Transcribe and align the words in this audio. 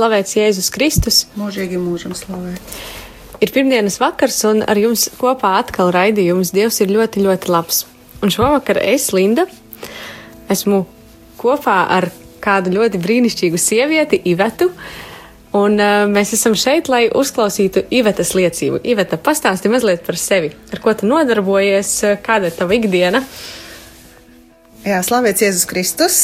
Slavēts 0.00 0.32
Jēzus 0.32 0.70
Kristus! 0.72 1.16
Mūžīgi 1.36 1.76
mūžam 1.76 2.14
slavēt. 2.16 2.76
Ir 3.44 3.50
pirmdienas 3.52 3.98
vakars, 4.00 4.38
un 4.48 4.62
ar 4.64 4.78
jums 4.80 5.02
kopā 5.20 5.50
atkal 5.58 5.90
raidījums 5.92 6.54
Dievs 6.56 6.78
ir 6.80 6.88
ļoti, 6.94 7.20
ļoti 7.26 7.50
labs. 7.52 7.82
Un 8.24 8.32
šovakar 8.32 8.78
es, 8.80 9.10
Linda, 9.12 9.44
esmu 10.48 10.86
kopā 11.36 11.74
ar 11.98 12.06
kādu 12.40 12.72
ļoti 12.78 13.00
brīnišķīgu 13.02 13.60
sievieti, 13.60 14.22
Ivetu. 14.32 14.70
Un 15.60 15.76
uh, 15.76 16.06
mēs 16.08 16.32
esam 16.32 16.56
šeit, 16.56 16.88
lai 16.88 17.02
uzklausītu 17.12 17.82
Ivetas 17.92 18.32
liecību. 18.38 18.80
Iveta, 18.80 19.18
pastāsti 19.20 19.68
mazliet 19.68 20.06
par 20.06 20.16
sevi. 20.16 20.54
Ar 20.72 20.80
ko 20.80 20.94
tu 20.96 21.10
nodarbojies, 21.10 21.92
kāda 22.24 22.48
ir 22.48 22.56
tava 22.56 22.78
ikdiena? 22.78 23.20
Jā, 24.86 25.02
slavēts 25.04 25.44
Jēzus 25.44 25.68
Kristus. 25.68 26.16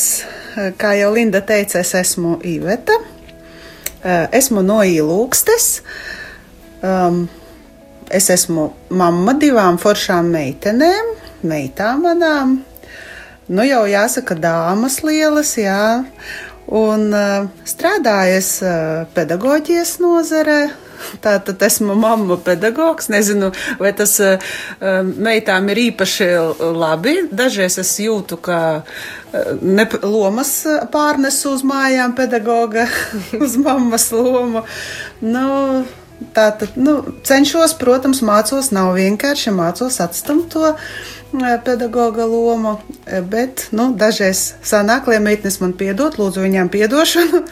Kā 0.80 0.94
jau 0.96 1.12
Linda 1.12 1.44
teica, 1.44 1.84
es 1.84 1.92
esmu 2.00 2.38
Iveta. 2.40 2.96
Esmu 4.04 4.62
no 4.66 4.82
Ilūkstes. 4.84 5.68
Um, 6.84 7.26
es 8.12 8.28
esmu 8.30 8.68
mamma 8.94 9.34
divām 9.40 9.78
foršām 9.80 10.28
meitenēm, 10.34 11.12
meitām 11.48 12.04
manām. 12.06 12.58
Nu 13.48 13.64
jau 13.66 13.84
jāsaka, 13.86 14.36
dāmas 14.42 15.00
lielas, 15.06 15.54
jā. 15.58 16.04
Un 16.66 17.08
uh, 17.14 17.46
strādājas 17.66 18.56
uh, 18.66 19.06
pedagoģijas 19.14 19.96
nozarē. 20.02 20.60
Tātad 21.24 21.62
esmu 21.66 21.96
mamma 21.98 22.38
pedagogs. 22.42 23.10
Nezinu, 23.12 23.52
vai 23.80 23.92
tas 23.96 24.16
uh, 24.22 24.54
meitām 25.02 25.70
ir 25.74 25.82
īpaši 25.90 26.30
labi. 26.76 27.18
Dažreiz 27.32 27.78
es 27.82 27.92
jūtu, 28.02 28.40
ka 28.42 28.60
uh, 28.80 29.52
ne, 29.60 29.86
lomas 30.02 30.54
pārnesu 30.92 31.54
uz 31.56 31.66
mājām 31.66 32.16
pedagoga, 32.18 32.88
uz 33.44 33.56
mammas 33.60 34.10
lomu. 34.14 34.66
Nu, 35.24 35.46
Tātad, 36.32 36.78
nu, 36.80 36.94
cenšos, 37.28 37.74
protams, 37.76 38.22
mācos, 38.24 38.70
nav 38.72 38.94
vienkārši 38.96 39.52
mācos 39.52 39.98
atstumt 40.00 40.48
to 40.54 40.70
pedagoga 41.66 42.24
lomu, 42.24 42.78
bet, 43.28 43.66
nu, 43.76 43.90
dažreiz 44.00 44.54
sanāk, 44.64 45.10
lai 45.12 45.18
meitnes 45.20 45.60
man 45.60 45.74
piedod, 45.76 46.16
lūdzu 46.16 46.46
viņām 46.46 46.72
piedošanu. 46.72 47.42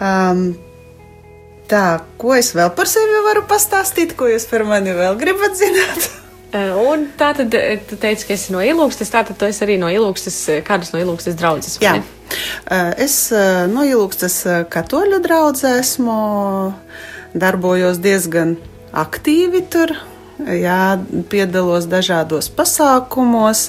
Um, 0.00 0.54
tā, 1.70 1.84
ko 2.20 2.34
es 2.36 2.52
vēl 2.56 2.72
par 2.76 2.90
sevi 2.90 3.22
varu 3.26 3.44
pastāstīt, 3.50 4.16
ko 4.18 4.28
jūs 4.30 4.48
par 4.50 4.66
mani 4.68 4.94
vēl 4.96 5.18
gribat 5.20 5.56
zināt? 5.58 6.10
Un 6.90 7.06
tā 7.14 7.30
tad, 7.38 7.54
tu 7.86 7.98
teici, 8.00 8.26
ka 8.26 8.34
esi 8.34 8.50
no 8.50 8.62
ilūgstes, 8.64 9.12
tātad 9.12 9.38
tu 9.38 9.46
esi 9.46 9.62
arī 9.62 9.76
no 9.78 9.90
ilūgstes, 9.92 10.38
kādas 10.66 10.90
no 10.90 10.98
ilūgstes 11.02 11.36
draudzes? 11.38 11.78
Jā, 11.82 12.00
es 12.98 13.18
no 13.70 13.86
ilūgstes 13.86 14.40
katoļu 14.72 15.20
draudzē 15.22 15.76
esmu 15.78 16.16
darbojos 17.38 18.02
diezgan 18.02 18.56
aktīvi 18.90 19.62
tur. 19.70 19.94
Jā, 20.40 20.96
piedalos 21.28 21.84
dažādos 21.84 22.48
pasākumos, 22.56 23.66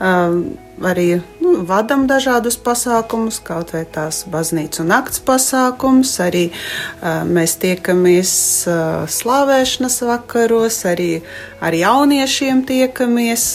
arī 0.00 1.08
nu, 1.46 1.62
vadam 1.68 2.06
dažādus 2.10 2.56
pasākumus, 2.58 3.38
kaut 3.44 3.72
vai 3.74 3.84
tās 3.86 4.24
baznīcas 4.30 4.82
un 4.82 4.90
nakts 4.90 5.22
pasākums. 5.24 6.16
Arī 6.22 6.48
mēs 7.30 7.56
tiekamies 7.62 8.32
slavēšanas 9.16 10.00
vakaros, 10.08 10.82
arī 10.90 11.10
ar 11.62 11.76
jauniešiem 11.76 12.64
tiekamies 12.66 13.48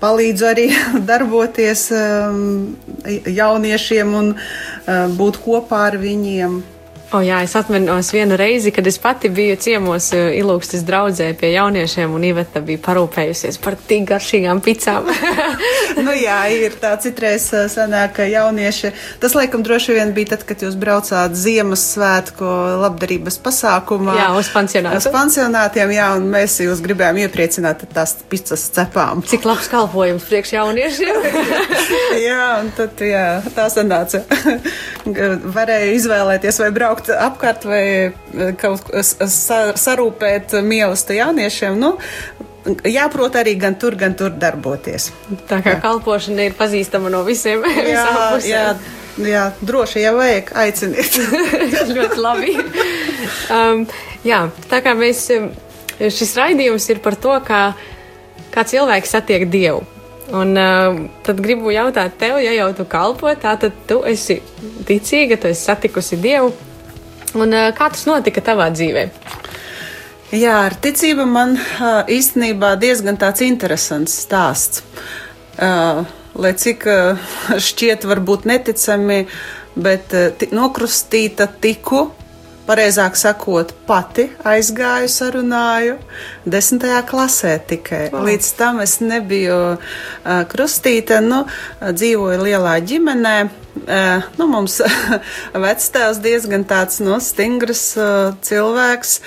palīdzu 0.00 0.48
arī 0.48 0.66
darboties 1.10 1.88
jauniešiem 3.40 4.14
un 4.22 4.34
būt 5.20 5.42
kopā 5.44 5.86
ar 5.90 6.00
viņiem. 6.00 6.60
O, 7.10 7.18
jā, 7.26 7.40
es 7.42 7.56
atceros 7.58 8.12
vienu 8.14 8.36
reizi, 8.38 8.70
kad 8.70 8.86
es 8.86 8.94
pati 9.02 9.28
biju 9.34 9.56
ciemos 9.58 10.12
uh, 10.14 10.28
Ilūgstas 10.30 10.84
draudzē 10.86 11.32
pie 11.40 11.48
jauniešiem, 11.56 12.12
un 12.14 12.22
Iveta 12.28 12.60
bija 12.62 12.78
parūpējusies 12.84 13.58
par 13.64 13.74
tik 13.74 14.04
garšīgām 14.12 14.60
picām. 14.62 15.08
nu, 16.06 16.14
jā, 16.14 16.36
ir 16.54 16.76
tā 16.78 16.92
citreiz 17.02 17.48
uh, 17.50 17.64
sanāk, 17.72 18.14
ka 18.20 18.28
jaunieši, 18.30 18.92
tas 19.22 19.34
laikam 19.34 19.64
droši 19.66 19.96
vien 19.96 20.12
bija 20.14 20.36
tad, 20.36 20.44
kad 20.46 20.62
jūs 20.62 20.76
braucāt 20.78 21.34
Ziemassvētku 21.34 22.52
labdarības 22.84 23.40
pasākumā. 23.42 24.14
Jā, 24.20 24.28
uz 24.38 24.52
pansionātu. 24.54 25.02
Uz 25.02 25.10
pansionātiem, 25.10 25.96
jā, 25.96 26.12
un 26.20 26.30
mēs 26.30 26.60
jūs 26.62 26.84
gribējām 26.86 27.18
iepriecināt 27.24 27.82
tās 27.90 28.14
picas 28.30 28.68
cepām. 28.76 29.26
Cik 29.26 29.50
labs 29.50 29.66
kalpojums 29.72 30.30
priekš 30.30 30.54
jauniešiem. 30.60 31.20
jā, 32.28 32.46
un 32.62 32.70
tad, 32.78 33.02
jā, 33.02 33.26
tā 33.58 33.66
sanāca. 33.74 34.22
Varēja 35.58 35.92
izvēlēties 35.98 36.62
vai 36.62 36.72
braukt 36.76 36.99
braukt 37.00 37.10
apkārt 37.10 37.64
vai 37.64 37.84
eh, 38.10 38.54
kaut 38.58 38.84
ko 38.84 39.02
sarūpēt 39.02 40.54
mīlestību 40.62 41.18
jauniešiem. 41.18 41.78
Nu, 41.80 41.96
jāprot 42.84 43.36
arī 43.36 43.56
gan 43.58 43.76
tur, 43.78 43.96
gan 43.96 44.14
tur 44.14 44.30
darboties. 44.30 45.10
Tā 45.48 45.60
kā 45.62 45.76
jā. 45.76 45.80
kalpošana 45.82 46.48
ir 46.48 46.56
pazīstama 46.58 47.10
no 47.10 47.24
visiem. 47.24 47.62
Jā, 47.90 48.38
jā, 48.44 48.64
jā, 49.18 49.44
droši, 49.60 50.02
ja 50.04 50.12
vajag, 50.14 50.52
aiciniet. 50.54 51.16
ļoti 51.96 52.20
labi. 52.20 52.56
Um, 53.52 53.86
jā, 54.24 54.48
tā 54.70 54.80
kā 54.84 54.94
mēs, 54.96 55.28
šis 56.00 56.36
raidījums 56.38 56.88
ir 56.92 57.00
par 57.04 57.16
to, 57.16 57.34
kā, 57.44 57.72
kā 58.52 58.64
cilvēks 58.64 59.16
satiek 59.16 59.48
Dievu. 59.50 59.82
Un 60.30 60.54
uh, 60.54 60.94
tad 61.26 61.40
gribu 61.42 61.72
jautāt 61.74 62.14
tev, 62.20 62.36
ja 62.38 62.52
jau 62.54 62.68
tu 62.78 62.84
kalpo, 62.86 63.32
tā 63.34 63.56
tad 63.58 63.74
tu 63.88 64.04
esi 64.06 64.36
ticīga, 64.86 65.40
tu 65.40 65.50
esi 65.50 65.64
satikusi 65.66 66.20
Dievu. 66.22 66.52
Un, 67.38 67.54
kā 67.76 67.90
tas 67.92 68.06
notika 68.08 68.42
tavā 68.42 68.70
dzīvē? 68.74 69.04
Jā, 70.30 70.56
ar 70.68 70.76
ticību 70.78 71.26
man 71.26 71.56
īstenībā 72.10 72.76
diezgan 72.78 73.18
tāds 73.18 73.42
interesants 73.46 74.14
stāsts. 74.24 74.84
Lai 75.60 76.52
cik 76.62 76.86
šķiet 77.58 78.06
varbūt 78.06 78.46
neticami, 78.46 79.24
bet 79.74 80.14
nokrustīta 80.54 81.48
tiku, 81.62 82.04
pareizāk 82.68 83.18
sakot, 83.18 83.72
pati 83.86 84.28
aizgāju, 84.46 85.10
sarunāju, 85.10 85.96
desmitajā 86.46 87.00
klasē 87.10 87.56
tikai. 87.72 88.04
Wow. 88.12 88.28
Līdz 88.28 88.52
tam 88.58 88.78
es 88.84 89.00
nebiju 89.02 89.58
krustīta, 90.52 91.18
nu, 91.24 91.42
dzīvoju 91.82 92.38
lielā 92.46 92.76
ģimenē. 92.86 93.34
Uh, 93.70 94.26
nu, 94.38 94.48
mums 94.50 94.80
vectēvs 95.66 96.20
diezgan 96.24 96.66
tāds 96.68 96.98
nu, 97.04 97.16
stingrs 97.22 97.84
uh, 97.98 98.32
cilvēks, 98.44 99.18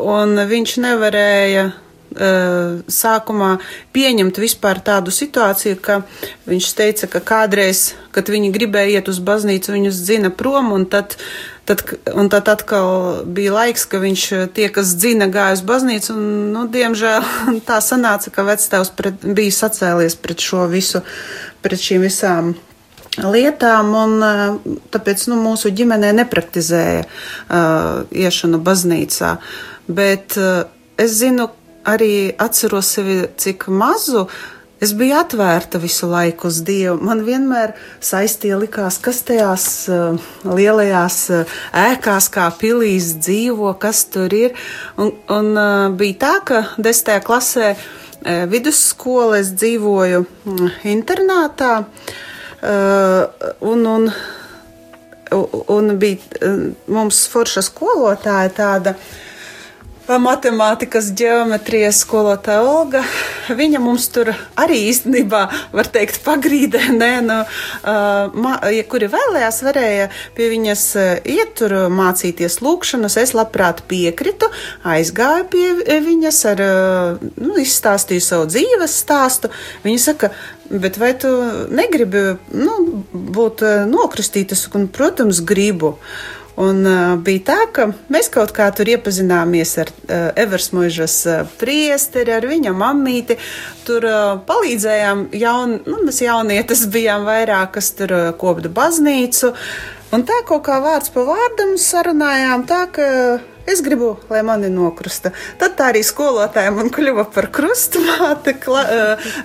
un 0.00 0.38
viņš 0.50 0.74
nevarēja 0.84 1.64
uh, 1.70 2.80
sākumā 2.86 3.56
pieņemt 3.94 4.38
vispār 4.40 4.78
tādu 4.86 5.14
situāciju, 5.14 5.80
ka 5.82 6.00
viņš 6.46 6.72
teica, 6.78 7.10
ka 7.10 7.22
kādreiz, 7.32 7.90
kad 8.14 8.30
viņi 8.30 8.52
gribēja 8.54 9.00
iet 9.00 9.10
uz 9.10 9.18
baznīcu, 9.18 9.74
viņus 9.74 10.04
dzina 10.06 10.30
prom, 10.34 10.72
un 10.76 10.86
tad 10.90 11.18
Tad, 11.70 11.84
un 12.18 12.26
tad 12.26 12.48
atkal 12.50 13.20
bija 13.30 13.52
laiks, 13.54 13.84
ka 13.86 14.00
viņš 14.02 14.22
eh, 14.34 14.40
tie, 14.50 14.64
kas 14.74 14.96
dzina, 14.98 15.28
gāja 15.30 15.54
uz 15.54 15.60
baznīcu, 15.62 16.16
un, 16.16 16.24
nu, 16.50 16.64
diemžēl 16.66 17.22
tā 17.68 17.76
sanāca, 17.84 18.32
ka 18.34 18.42
pret, 18.96 19.22
bija 19.22 19.54
sacēlies 19.54 20.18
pret 20.18 20.42
šo 20.42 20.64
visu, 20.72 21.04
pret 21.62 21.78
šīm 21.78 22.02
visām 22.08 22.56
lietām, 23.18 23.90
un 23.96 24.22
eh, 24.22 24.44
tāpēc, 24.94 25.26
nu, 25.30 25.40
mūsu 25.42 25.72
ģimenē 25.74 26.12
nepraktizēja 26.20 27.02
uh, 27.02 28.06
iešanu 28.10 28.60
baznīcā. 28.62 29.34
Bet 29.90 30.38
uh, 30.38 30.62
es 31.00 31.18
zinu, 31.18 31.50
arī 31.88 32.30
atceros 32.38 32.94
sevi, 32.96 33.22
cik 33.40 33.68
mazu, 33.72 34.28
Es 34.80 34.94
biju 34.96 35.12
atvērta 35.18 35.76
visu 35.76 36.06
laiku 36.08 36.46
uz 36.48 36.62
Dievu. 36.64 36.94
Man 37.04 37.18
vienmēr 37.26 37.74
saistīja 38.00 38.56
likās, 38.56 38.96
kas 39.04 39.18
tajās 39.28 39.66
uh, 39.92 40.16
lielajās 40.48 41.18
uh, 41.36 41.58
ēkās, 41.76 42.30
kā 42.32 42.46
pilīs 42.56 43.10
dzīvo, 43.20 43.74
kas 43.82 44.06
tur 44.08 44.32
ir. 44.32 44.56
Un, 44.96 45.12
un 45.36 45.50
uh, 45.52 45.92
bija 45.92 46.16
tā, 46.24 46.32
ka 46.48 46.62
desmitajā 46.78 47.26
klasē 47.28 47.74
vidusskola 48.48 49.42
es 49.42 49.52
dzīvoju 49.60 50.24
mm, 50.24 50.72
internātā. 50.96 51.74
Uh, 51.84 52.16
un, 52.60 53.86
un, 53.86 54.10
un 55.68 55.90
bija 56.00 56.52
mums 56.90 57.22
forša 57.32 57.62
skolotāja 57.64 58.52
tāda. 58.56 58.94
Matemātikas, 60.18 61.12
geometrijas 61.14 62.00
skolotāja 62.02 62.64
Olga. 62.66 63.02
Viņa 63.54 63.80
mums 63.82 64.08
tur 64.10 64.32
arī 64.58 64.78
īstenībā, 64.88 65.42
var 65.76 65.90
teikt, 65.92 66.18
pagrīdē, 66.24 66.80
nē, 66.96 67.10
nu, 67.26 67.36
uh, 67.44 68.56
ja 68.74 68.86
kuri 68.90 69.10
vēlējās, 69.12 69.60
varēja 69.66 70.08
pie 70.34 70.48
viņas 70.50 70.84
iet 71.30 71.54
tur 71.60 71.76
mācīties 71.94 72.58
lūkšanas. 72.64 73.18
Es 73.22 73.34
labprāt 73.36 73.84
piekritu, 73.90 74.50
aizgāju 74.82 75.46
pie 75.52 76.00
viņas 76.06 76.40
ar, 76.54 76.64
nu, 77.36 77.54
izstāstīju 77.60 78.24
savu 78.24 78.48
dzīves 78.50 78.98
stāstu. 79.04 79.52
Viņa 79.84 80.02
saka, 80.02 80.32
bet 80.70 80.98
vai 81.00 81.12
tu 81.18 81.30
negribi, 81.70 82.36
nu, 82.56 82.76
būt 83.12 83.64
nokristītas? 83.90 84.66
Un, 84.74 84.88
protams, 84.90 85.42
gribu. 85.46 85.96
Un 86.60 86.82
uh, 86.84 87.14
bija 87.24 87.44
tā, 87.50 87.58
ka 87.72 87.86
mēs 88.12 88.28
kaut 88.32 88.52
kā 88.56 88.66
tur 88.76 88.88
iepazināmies 88.92 89.72
ar 89.80 89.92
uh, 89.92 90.26
Eversmuižas 90.40 91.14
uh, 91.30 91.38
priesteri, 91.60 92.34
ar 92.36 92.44
viņa 92.48 92.74
mammīti. 92.76 93.38
Tur 93.86 94.04
uh, 94.04 94.34
palīdzējām, 94.48 95.30
jaun, 95.40 95.78
nu, 95.86 96.02
mēs 96.04 96.20
jaunietes 96.24 96.84
bijām 96.92 97.24
vairāk, 97.28 97.72
kas 97.78 97.92
tur 97.96 98.12
uh, 98.16 98.26
kopda 98.40 98.72
baznīcu. 98.76 99.54
Un 100.12 100.26
tā 100.28 100.42
kaut 100.44 100.66
kā 100.66 100.80
vārds 100.84 101.12
pa 101.14 101.24
vārdam 101.24 101.76
sarunājām, 101.80 102.66
tā 102.68 102.82
ka 102.92 103.08
Es 103.66 103.82
gribu, 103.84 104.14
lai 104.30 104.42
mani 104.46 104.70
nokrusta. 104.72 105.32
Tad 105.60 105.76
tā 105.78 105.90
arī 105.92 106.02
skolotāja 106.06 106.72
man 106.74 106.90
kļuva 106.92 107.26
par 107.34 107.50
krustmāte, 107.54 108.56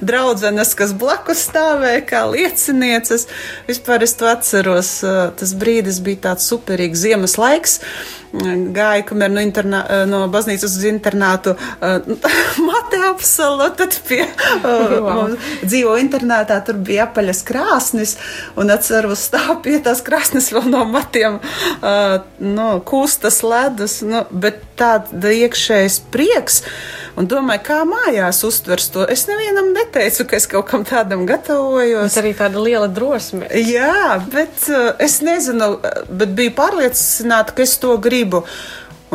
draudzenes, 0.05 0.73
kas 0.77 0.93
blakus 0.97 1.45
stāvēja 1.49 2.03
kā 2.09 2.25
liecinieces. 2.31 3.27
Vispār 3.69 4.05
es 4.07 4.15
to 4.19 4.29
atceros, 4.31 4.97
tas 5.39 5.55
brīdis 5.59 6.01
bija 6.05 6.29
tāds 6.29 6.47
superīgs 6.51 7.03
ziemas 7.05 7.39
laiks 7.41 7.79
gāju, 8.35 9.05
kamēr 9.09 9.31
no, 9.31 9.41
internā, 9.43 9.81
no 10.09 10.23
baznīcas 10.31 10.75
uz 10.77 10.85
internātu 10.89 11.55
mate 12.67 12.99
apsalo, 13.07 13.69
tad 13.77 13.95
pie 14.07 14.23
wow. 14.63 15.35
dzīvo 15.63 15.95
internātā, 16.01 16.59
tur 16.65 16.79
bija 16.85 17.05
apaļas 17.07 17.43
krāsnis, 17.47 18.15
un 18.59 18.73
atceros 18.73 19.27
stāv 19.29 19.59
pie 19.65 19.77
tās 19.83 20.03
krāsnis 20.05 20.51
vēl 20.55 20.69
no 20.71 20.83
matiem, 20.89 21.39
no 22.39 22.69
kūstas 22.87 23.41
ledus, 23.45 24.01
nu, 24.05 24.21
bet 24.31 24.61
tāda 24.79 25.31
iekšējais 25.33 25.97
prieks. 26.13 26.61
Un 27.15 27.29
domāju, 27.31 27.63
kā 27.67 27.79
mājās 27.87 28.41
uztvers 28.47 28.89
to. 28.91 29.05
Es 29.11 29.25
nevienam 29.29 29.71
neteicu, 29.75 30.25
ka 30.29 30.39
es 30.39 30.47
kaut 30.51 30.67
kam 30.69 30.83
tādam 30.87 31.23
gatavojos. 31.29 32.09
Tas 32.11 32.21
arī 32.21 32.33
tāda 32.37 32.63
liela 32.63 32.89
drosme. 32.91 33.47
Jā, 33.55 34.17
bet 34.31 34.67
uh, 34.71 34.93
es 34.99 35.21
nezinu, 35.23 35.77
bet 36.09 36.35
biju 36.35 36.55
pārliecināta, 36.57 37.55
ka 37.55 37.63
es 37.63 37.77
to 37.81 37.95
gribu. 38.03 38.43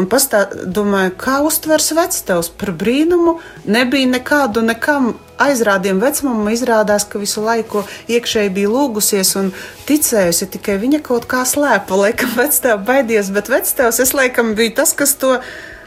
Un 0.01 0.07
pastā, 0.09 0.47
domāju, 0.65 1.13
kā 1.21 1.41
uztvers 1.45 1.91
vectēvs 1.97 2.53
par 2.61 2.73
brīnumu. 2.81 3.37
Nebija 3.69 4.09
nekādu 4.15 4.65
nekam 4.65 5.13
aizrādījumu 5.41 6.05
vecumam. 6.05 6.51
Izrādās, 6.53 7.07
ka 7.09 7.21
visu 7.23 7.45
laiku 7.45 7.85
iekšēji 8.11 8.53
bija 8.57 8.73
lūgusies 8.73 9.33
un 9.41 9.51
ticējusi. 9.89 10.51
Tikai 10.57 10.77
viņa 10.83 11.03
kaut 11.07 11.29
kā 11.31 11.45
slēpa, 11.49 11.99
laikam 12.05 12.37
vectēvs 12.39 12.87
baidījās, 12.89 13.33
bet 13.35 13.51
vectēvs 13.53 14.03
es 14.05 14.15
laikam 14.17 14.55
biju 14.59 14.77
tas, 14.83 14.95
kas 14.97 15.17
to. 15.21 15.39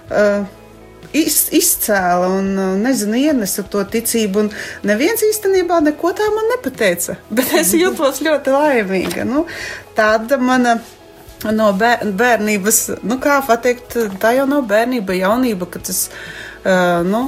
Uh, 0.10 0.44
iz, 1.14 1.38
izcēla 1.54 2.30
un, 2.40 2.50
nezinu, 2.82 3.20
ienesa 3.30 3.66
to 3.70 3.84
ticību. 3.96 4.48
Neviens 4.88 5.24
īstenībā 5.26 5.80
neko 5.86 6.14
tā 6.18 6.28
man 6.34 6.52
nepateica, 6.56 7.18
bet 7.38 7.54
es 7.62 7.74
jūtos 7.78 8.24
ļoti 8.26 8.58
laimīga. 8.58 9.28
Nu, 9.30 9.48
tāda 9.98 10.42
mana. 10.42 10.80
No 11.44 11.74
bērnības, 11.76 12.78
nu 13.04 13.18
kā 13.20 13.42
pateikt, 13.44 13.98
tā 14.24 14.30
jau 14.32 14.46
nav 14.48 14.62
bērnība, 14.70 15.18
jaunība, 15.18 15.68
kad 15.74 15.90
es 15.92 16.06
uh, 16.08 17.02
nu, 17.04 17.26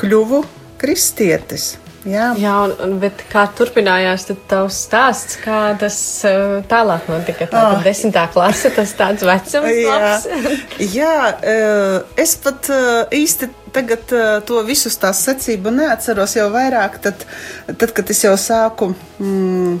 kļuvu 0.00 0.40
kristietis. 0.82 1.72
Jā, 2.02 2.32
Jā 2.34 2.52
un, 2.64 2.72
un, 2.82 2.94
bet 3.02 3.20
kā 3.30 3.44
turpinājās 3.54 4.26
tavs 4.50 4.80
stāsts, 4.88 5.36
kā 5.42 5.70
tas 5.78 5.96
uh, 6.26 6.58
tālāk 6.70 7.06
notika? 7.10 7.46
Tā 7.50 7.62
oh. 7.76 7.82
desmitā 7.84 8.24
klase, 8.32 8.72
tas 8.74 8.94
tāds 8.98 9.22
vecums 9.26 9.76
labs. 9.86 10.26
Jā, 10.98 11.18
uh, 11.38 11.98
es 12.18 12.34
pat 12.42 12.70
uh, 12.74 13.04
īsti 13.14 13.52
tagad 13.72 14.10
to 14.44 14.58
visus 14.66 14.98
tās 15.00 15.22
secību 15.24 15.70
neatceros 15.72 16.34
jau 16.36 16.50
vairāk, 16.52 16.98
tad, 17.06 17.22
tad 17.80 17.94
kad 17.96 18.10
es 18.12 18.18
jau 18.20 18.34
sāku 18.36 18.90
mm, 19.16 19.78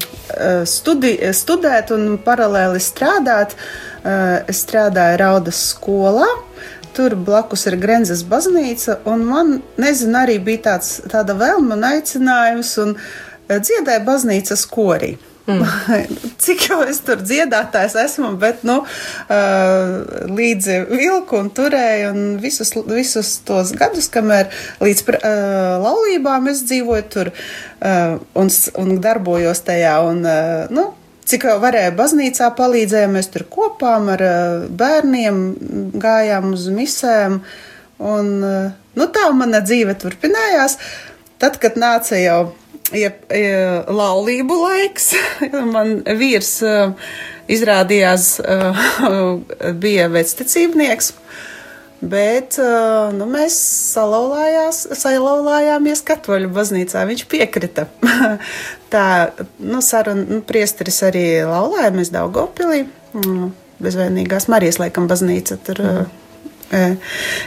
studi, 0.64 1.10
studēt 1.36 1.92
un 1.92 2.14
paralēli 2.24 2.80
strādāt, 2.80 3.52
es 4.48 4.62
strādāju 4.64 5.20
Raudas 5.20 5.60
skolā. 5.74 6.30
Tur 6.92 7.16
blakus 7.16 7.66
ir 7.70 7.78
Grenzes 7.80 8.24
baznīca, 8.28 8.98
un 9.08 9.24
man, 9.24 9.52
nezinu, 9.80 10.16
arī 10.20 10.38
bija 10.44 10.66
tāds, 10.70 10.98
tāda 11.08 11.36
vēlme 11.40 11.78
un 11.78 11.86
aicinājums, 11.88 12.72
un 12.84 12.96
eh, 12.96 13.58
dziedāja 13.58 14.02
baznīcas 14.04 14.66
korī. 14.68 15.14
Mm. 15.46 15.64
Cik 16.42 16.68
jau 16.68 16.78
es 16.86 17.00
tur 17.02 17.22
dziedātājs 17.22 17.96
esmu, 17.98 18.30
bet 18.38 18.62
nu, 18.66 18.82
uh, 18.84 20.28
līdzi 20.30 20.76
vilku 20.90 21.40
un 21.40 21.50
turēju, 21.54 22.12
un 22.12 22.22
visus, 22.42 22.70
visus 22.86 23.34
tos 23.46 23.72
gadus, 23.78 24.06
kamēr 24.12 24.52
līdz 24.82 25.04
uh, 25.08 25.18
laulībām 25.82 26.46
es 26.52 26.62
dzīvoju 26.68 27.06
tur 27.10 27.32
uh, 27.34 28.20
un, 28.38 28.52
un 28.84 28.98
darbojos 29.02 29.64
tajā. 29.66 29.96
Un, 30.12 30.22
uh, 30.22 30.70
nu, 30.70 30.92
Cik 31.32 31.46
varēja 31.62 31.94
baznīcā 31.96 32.50
palīdzēja, 32.58 33.08
mēs 33.08 33.30
tur 33.32 33.46
kopām 33.48 34.10
ar 34.12 34.22
eh, 34.26 34.64
bērniem 34.68 35.38
gājām 36.02 36.50
uz 36.52 36.66
misēm. 36.68 37.38
Un, 38.04 38.28
eh, 38.44 38.66
nu, 39.00 39.06
tā 39.14 39.30
mana 39.32 39.62
dzīve 39.64 39.94
turpinājās. 40.02 40.76
Tad, 41.40 41.56
kad 41.62 41.78
nāca 41.80 42.20
jau 42.20 42.40
ja, 42.92 43.14
ja, 43.32 43.62
laulību 43.88 44.58
laiks, 44.60 45.08
man 45.74 46.02
vīrs 46.20 46.52
eh, 46.68 47.16
izrādījās 47.56 48.28
bija 49.86 50.12
vecticībnieks. 50.12 51.14
Bet 52.02 52.56
nu, 53.14 53.26
mēs 53.30 53.54
salauzājāmies 53.94 56.02
katoļu 56.06 56.48
baznīcā. 56.50 57.04
Viņš 57.06 57.22
piekrita. 57.30 57.86
Tā 58.92 59.04
nu, 59.62 59.78
saruna, 59.86 60.24
nu, 60.26 60.40
priesteris 60.46 60.98
arī 61.06 61.46
laulājāmies 61.46 62.10
Daugopilī. 62.14 62.80
Bezvainīgās 63.82 64.48
Marijas 64.50 64.80
laikam 64.82 65.06
baznīca 65.10 65.54
tur. 65.62 65.78
Mm. 66.72 66.96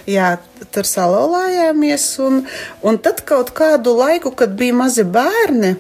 Jā, 0.08 0.38
tur 0.72 0.86
salauzājāmies. 0.88 2.20
Un, 2.24 2.46
un 2.86 3.00
tad 3.04 3.26
kaut 3.28 3.52
kādu 3.58 3.98
laiku, 4.00 4.32
kad 4.38 4.56
bija 4.56 4.74
mazi 4.78 5.04
bērni, 5.04 5.76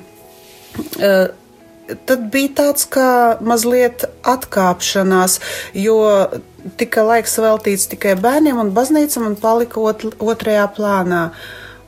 tad 2.05 2.29
bija 2.33 2.53
tāds 2.61 2.87
kā 2.89 3.09
mazliet 3.45 4.05
atkāpšanās, 4.27 5.39
jo 5.77 5.99
tika 6.79 7.03
laiks 7.05 7.37
veltīts 7.41 7.89
tikai 7.91 8.15
bērniem 8.21 8.59
un 8.61 8.73
baznīcam 8.75 9.29
un 9.29 9.37
palika 9.39 9.81
ot, 9.81 10.07
otrajā 10.19 10.65
plānā. 10.75 11.27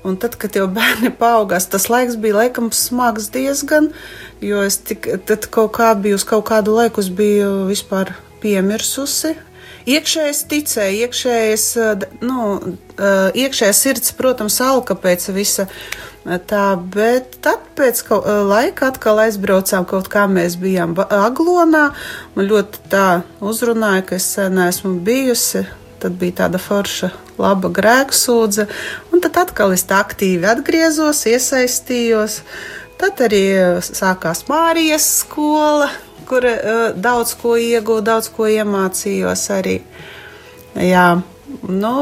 Un 0.08 0.16
tad, 0.22 0.38
kad 0.40 0.56
jau 0.56 0.68
bērni 0.78 1.12
paaugās, 1.20 1.68
tas 1.72 1.90
laiks 1.92 2.20
bija 2.22 2.44
laikam 2.44 2.70
smags 2.76 3.32
diezgan, 3.34 3.92
jo 4.44 4.62
es 4.64 4.80
tik, 4.80 5.10
tad 5.28 5.50
kaut 5.54 5.74
kā 5.80 5.92
biju 6.00 6.20
uz 6.20 6.28
kaut 6.28 6.48
kādu 6.52 6.78
laiku, 6.78 7.04
biju 7.18 7.68
vispār 7.72 8.14
piemirsusi. 8.44 9.36
Iekšējais 9.88 10.40
ticēja, 10.52 10.96
iekšējais, 11.06 11.66
nu, 12.28 12.48
iekšējā 13.40 13.76
sirds, 13.76 14.12
protams, 14.18 14.58
alka 14.60 14.98
pēc 15.00 15.30
visa 15.32 15.70
Tā, 16.28 16.64
bet 16.76 17.38
tad 17.40 17.70
pēc 17.78 18.02
laika 18.50 18.90
atkal 18.92 19.22
aizbraucām 19.24 19.86
kaut 19.88 20.10
kā 20.12 20.26
mēs 20.28 20.58
bijām 20.60 20.92
Aglonā. 21.00 21.86
Man 22.36 22.50
ļoti 22.50 22.82
tā 22.92 23.22
uzrunāja, 23.40 24.04
ka 24.10 24.18
es 24.20 24.26
sen 24.36 24.60
esmu 24.60 24.98
bijusi. 25.08 25.64
Tad 26.02 26.18
bija 26.20 26.44
tāda 26.44 26.60
forša, 26.62 27.10
laba 27.40 27.72
grēksūdze, 27.74 28.68
un 29.10 29.24
tad 29.24 29.40
atkal 29.42 29.72
es 29.74 29.88
tā 29.88 30.02
aktīvi 30.04 30.46
atgriezos, 30.52 31.24
iesaistījos. 31.32 32.42
Tad 33.00 33.24
arī 33.24 33.42
sākās 33.88 34.44
Mārijas 34.52 35.08
skola, 35.24 35.88
kur 36.28 36.44
uh, 36.44 36.92
daudz 36.92 37.38
ko 37.40 37.56
iegūstu, 37.56 38.04
daudz 38.06 38.30
ko 38.36 38.52
iemācījos 38.52 39.48
arī. 39.56 39.80
Jā, 40.76 41.08
nu, 41.72 41.96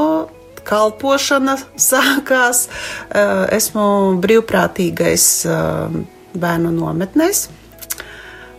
kalpošana 0.66 1.58
sākās. 1.80 2.66
Uh, 3.10 3.46
esmu 3.56 3.88
brīvprātīgais 4.24 5.28
uh, 5.50 5.98
bērnu 6.36 6.74
nometnēs. 6.76 7.48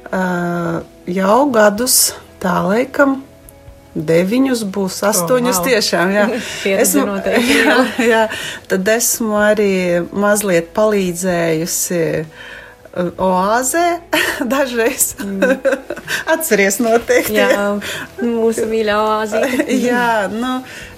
Uh, 0.06 0.82
jau 1.10 1.38
gadus 1.52 2.14
tā 2.42 2.60
laikam 2.66 3.20
deviņus 3.96 4.62
būs, 4.74 5.00
astoņus 5.08 5.56
Oh, 5.56 5.62
wow. 5.62 5.70
tiešām. 5.70 6.12
Jā. 6.12 6.26
Noteikti 7.08 7.56
jā, 7.64 7.78
jā, 8.04 8.22
tad 8.68 8.92
esmu 8.92 9.38
arī 9.40 9.72
mazliet 10.12 10.70
palīdzējusi 10.76 12.02
uh, 12.20 12.52
oāzē 12.96 13.84
dažreiz. 14.52 15.14
Mm. 15.20 15.56
Atceries 16.32 16.78
noteikti. 16.80 17.36
Jā, 17.36 17.76
mūsu 18.22 18.66
mīļā 18.70 18.96
oāzīte. 19.02 19.66
Jā, 19.88 20.26
nu, 20.32 20.52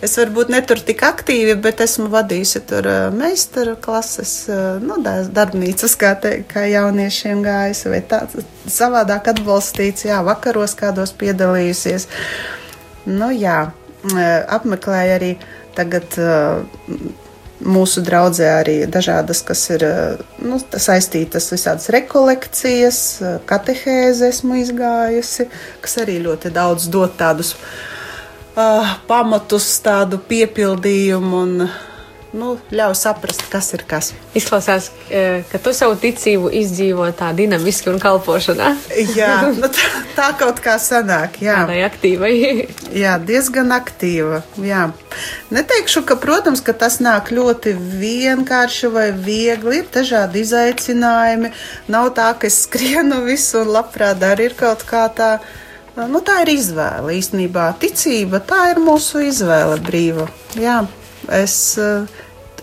es 0.05 0.15
varbūt 0.21 0.53
ne 0.55 0.61
tur 0.67 0.81
tik 0.85 1.03
aktīvi, 1.07 1.57
bet 1.65 1.83
esmu 1.85 2.09
vadījusi 2.13 2.63
tur 2.69 2.89
uh, 2.89 2.99
meistaru 3.15 3.77
klases, 3.83 4.35
uh, 4.53 4.79
nu, 4.83 5.01
da- 5.05 5.27
darbnīcas, 5.27 5.97
kā, 6.01 6.15
te, 6.23 6.35
kā 6.49 6.67
jauniešiem 6.71 7.43
gājas, 7.47 7.85
vai 7.91 8.03
tā 8.07 8.23
savādāk 8.69 9.33
atbalstīts, 9.35 10.07
jā, 10.09 10.21
vakaros 10.27 10.77
kādos 10.79 11.15
piedalījusies. 11.19 12.09
Nu, 13.09 13.33
jā, 13.35 13.61
uh, 13.73 14.27
apmeklēju 14.59 15.17
arī 15.19 15.33
tagad 15.79 16.15
mūsu 17.65 18.03
draudzē 18.07 18.49
arī 18.61 18.77
dažādas, 18.91 19.43
kas 19.47 19.65
ir 19.75 19.85
uh, 19.87 20.23
nu, 20.45 20.61
saistītas 20.61 21.51
visādas 21.53 21.89
rekolekcijas, 21.95 23.01
uh, 23.23 23.37
katehēzi 23.49 24.29
esmu 24.29 24.61
izgājusi, 24.63 25.49
kas 25.85 25.99
arī 26.05 26.19
ļoti 26.27 26.53
daudz 26.55 26.89
dod 26.93 27.17
tādus 27.19 27.55
uh, 27.57 28.97
pamatus, 29.11 29.71
tādu 29.85 30.21
piepildījumu 30.31 31.43
un 31.43 31.69
nu, 32.37 32.57
ļauj 32.75 32.95
saprast, 32.99 33.45
kas 33.53 33.71
ir 33.77 33.83
kas. 33.89 34.11
Izklausās, 34.37 34.91
eh, 35.11 35.45
ka 35.49 35.59
tu 35.63 35.73
savu 35.73 35.97
ticību 36.01 36.51
izdzīvo 36.61 37.07
tā 37.17 37.31
dinamiski 37.37 37.91
un 37.93 38.01
kalpošanā. 38.03 38.75
Jā, 39.17 39.33
nu, 39.61 39.71
tā, 39.73 39.87
tā 40.17 40.29
kaut 40.41 40.61
kā 40.65 40.77
sanāk. 40.83 41.41
Jā. 41.45 41.63
Tādai 41.65 41.81
aktīvai. 41.87 42.33
Jā, 43.03 43.17
diezgan 43.21 43.73
aktīva. 43.77 44.43
Jā. 44.65 44.89
Neteikšu, 45.55 46.05
ka, 46.09 46.19
protams, 46.21 46.63
ka 46.65 46.75
tas 46.77 46.99
nāk 47.05 47.33
ļoti 47.35 47.75
vienkārši 47.77 48.93
vai 48.93 49.09
viegli. 49.13 49.81
Ir 49.83 49.89
dažādi 49.95 50.43
izaicinājumi. 50.45 51.53
Nav 51.93 52.13
tā, 52.19 52.33
ka 52.39 52.51
es 52.51 52.63
skrienu 52.67 53.23
visu 53.31 53.63
un 53.63 53.73
labprāt 53.79 54.21
daru. 54.21 54.49
Ir 54.49 54.59
kaut 54.59 54.85
kā 54.89 55.07
tā. 55.13 55.39
Nu, 55.99 56.21
tā 56.23 56.45
ir 56.45 56.53
izvēle 56.53 57.17
īstenībā. 57.19 57.73
Ticība 57.83 58.39
tā 58.47 58.69
ir 58.71 58.79
mūsu 58.79 59.25
izvēle 59.27 59.81
brīva. 59.83 60.29
Jā, 60.55 60.85
es 61.41 61.55
uh, 61.81 62.07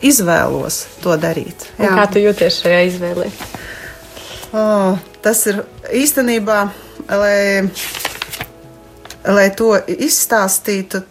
izvēlos 0.05 0.85
to 1.03 1.15
darīt. 1.19 1.67
Kā 1.79 2.05
tu 2.11 2.21
jūties 2.23 2.61
šajā 2.63 2.81
izvēlē? 2.89 3.29
Oh, 4.55 4.99
tas 5.23 5.41
ir 5.49 5.63
īstenībā, 5.91 6.59
lai, 7.09 7.67
lai 9.27 9.49
to 9.57 9.73
izstāstītu. 9.87 11.03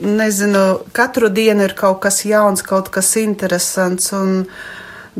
Nezinu, 0.00 0.62
katru 0.96 1.28
dienu 1.28 1.66
ir 1.66 1.74
kaut 1.76 1.98
kas 2.06 2.22
jauns, 2.24 2.62
kaut 2.64 2.88
kas 2.94 3.10
interesants, 3.20 4.14
un 4.16 4.46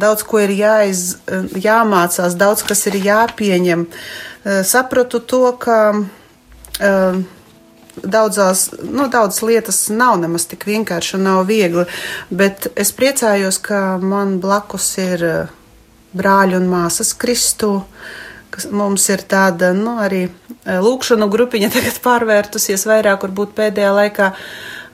daudz 0.00 0.24
ko 0.24 0.40
ir 0.40 0.54
jāiz, 0.56 1.18
jāmācās, 1.60 2.38
daudz 2.40 2.64
kas 2.64 2.86
ir 2.88 2.96
jāpieņem. 3.04 3.84
Eh, 3.84 4.62
Sapratu 4.64 5.20
to, 5.20 5.42
ka 5.60 5.80
uh, 5.98 7.20
daudzās, 7.96 8.68
nu, 8.82 9.08
daudzas 9.10 9.42
lietas 9.46 9.80
nav 9.92 10.18
nemaz 10.22 10.46
tik 10.50 10.66
vienkārši 10.68 11.16
un 11.18 11.26
nav 11.28 11.44
viegli, 11.48 11.86
bet 12.30 12.70
es 12.78 12.92
priecājos, 12.96 13.60
ka 13.62 13.98
man 14.02 14.38
blakus 14.42 14.92
ir 15.02 15.24
uh, 15.26 15.54
brāļi 16.16 16.58
un 16.60 16.68
māsas 16.70 17.14
Kristu. 17.14 17.80
kas 18.50 18.66
Mums 18.70 19.04
ir 19.10 19.22
tāda 19.30 19.72
nu, 19.76 19.98
arī 20.02 20.26
uh, 20.26 20.80
lūkšanu 20.82 21.30
grupiņa, 21.30 21.70
tagad 21.76 22.00
pārvērtusies 22.04 22.86
vairāk, 22.88 23.22
varbūt 23.26 23.56
pēdējā 23.58 23.94
laikā 23.96 24.32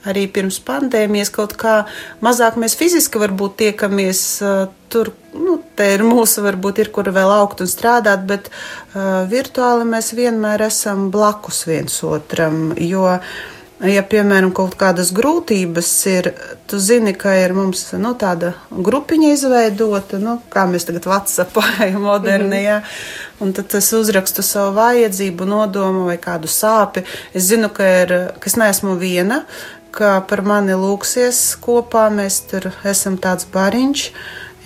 arī 0.09 0.27
pirms 0.31 0.59
pandēmijas 0.67 1.31
kaut 1.35 1.57
kā 1.59 1.81
mazāk 2.23 2.57
mēs 2.61 2.77
fiziski 2.79 3.21
varbūt 3.21 3.57
tiekamies 3.63 4.23
uh, 4.45 4.67
tur, 4.89 5.11
nu, 5.35 5.59
te 5.77 5.89
ir 5.95 6.05
mūsu, 6.07 6.43
varbūt 6.45 6.81
ir 6.83 6.93
kur 6.95 7.11
vēl 7.13 7.33
augt 7.39 7.61
un 7.63 7.71
strādāt, 7.71 8.23
bet 8.29 8.49
uh, 8.51 9.27
virtuāli 9.29 9.87
mēs 9.89 10.13
vienmēr 10.17 10.67
esam 10.69 11.09
blakus 11.13 11.65
viens 11.69 11.99
otram, 12.07 12.71
jo, 12.79 13.05
ja, 13.85 14.03
piemēram, 14.09 14.51
kaut 14.55 14.75
kādas 14.79 15.11
grūtības 15.15 15.91
ir, 16.09 16.31
tu 16.69 16.79
zini, 16.81 17.13
ka 17.17 17.35
ir 17.37 17.53
mums, 17.57 17.83
nu, 17.99 18.13
tāda 18.19 18.53
grupiņa 18.71 19.33
izveidota, 19.35 20.21
nu, 20.21 20.39
kā 20.53 20.65
mēs 20.69 20.87
tagad 20.87 21.07
WhatsAppā 21.09 21.89
moderni, 22.07 22.63
jā, 22.65 22.81
un 23.43 23.53
tad 23.57 23.77
es 23.77 23.91
uzrakstu 23.93 24.45
savu 24.45 24.75
vajadzību, 24.79 25.49
nodomu 25.49 26.07
vai 26.09 26.17
kādu 26.21 26.49
sāpi. 26.49 27.05
Es 27.37 27.51
zinu, 27.51 27.69
ka, 27.73 27.91
ir, 28.03 28.15
ka 28.39 28.49
es 28.49 28.57
neesmu 28.59 28.97
viena, 29.01 29.43
ka 29.97 30.17
par 30.29 30.43
mani 30.45 30.75
lūksies 30.77 31.39
kopā, 31.63 32.07
mēs 32.13 32.43
tur 32.51 32.69
esam 32.87 33.17
tāds 33.21 33.47
bariņš. 33.53 34.11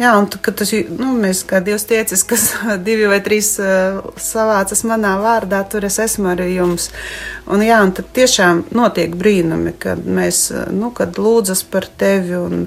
Jā, 0.02 0.16
un 0.18 0.26
kad 0.32 0.56
tas, 0.58 0.72
nu, 0.98 1.12
mēs 1.20 1.44
kā 1.46 1.60
Dievs 1.62 1.86
tiecis, 1.90 2.24
kas 2.26 2.48
divi 2.88 3.10
vai 3.12 3.20
trīs 3.24 3.54
uh, 3.62 4.00
savācas 4.18 4.82
manā 4.88 5.14
vārdā, 5.22 5.62
tur 5.70 5.86
es 5.86 6.00
esmu 6.02 6.32
arī 6.32 6.50
jums. 6.56 6.90
Un 7.52 7.64
jā, 7.66 7.82
un 7.86 7.94
tad 7.98 8.10
tiešām 8.16 8.66
notiek 8.78 9.14
brīnumi, 9.20 9.76
kad 9.82 10.02
mēs, 10.02 10.48
uh, 10.56 10.68
nu, 10.74 10.90
kad 10.96 11.20
lūdzas 11.22 11.64
par 11.70 11.90
tevi 12.02 12.40
un 12.40 12.66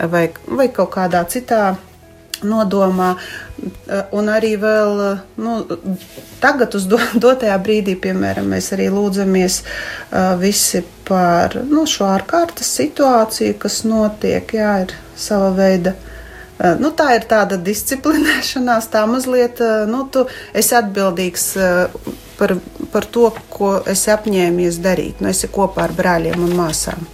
vai, 0.00 0.26
vai 0.48 0.70
kaut 0.74 0.94
kādā 0.96 1.22
citā 1.30 1.76
nodomā, 2.46 3.14
un 4.14 4.30
arī 4.32 4.54
vēl 4.60 5.02
nu, 5.40 5.58
tagad, 6.42 6.76
uz 6.78 6.88
do, 6.90 7.00
dotajā 7.26 7.56
brīdī, 7.64 7.96
piemēram, 8.00 8.48
mēs 8.54 8.72
arī 8.76 8.90
lūdzamies 8.94 9.60
uh, 9.64 10.34
visi 10.40 10.84
par 11.08 11.58
nu, 11.68 11.84
šo 11.88 12.08
ārkārtas 12.08 12.70
situāciju, 12.80 13.58
kas 13.60 13.82
notiek. 13.88 14.56
Jā, 14.56 14.74
ir 14.86 14.96
sava 15.16 15.52
veida. 15.56 15.94
Nu, 16.78 16.92
tā 16.94 17.16
ir 17.16 17.24
tāda 17.28 17.58
disciplinēšanās, 17.58 18.86
tā 18.92 19.02
mazliet, 19.10 19.58
nu, 19.90 20.04
tu 20.06 20.22
esi 20.54 20.76
atbildīgs 20.78 21.48
par, 22.38 22.54
par 22.92 23.08
to, 23.10 23.32
ko 23.50 23.72
esi 23.90 24.12
apņēmies 24.14 24.78
darīt. 24.84 25.20
Nu, 25.20 25.32
esi 25.34 25.50
kopā 25.50 25.88
ar 25.88 25.96
brāļiem 25.98 26.46
un 26.46 26.54
māsām. 26.56 27.08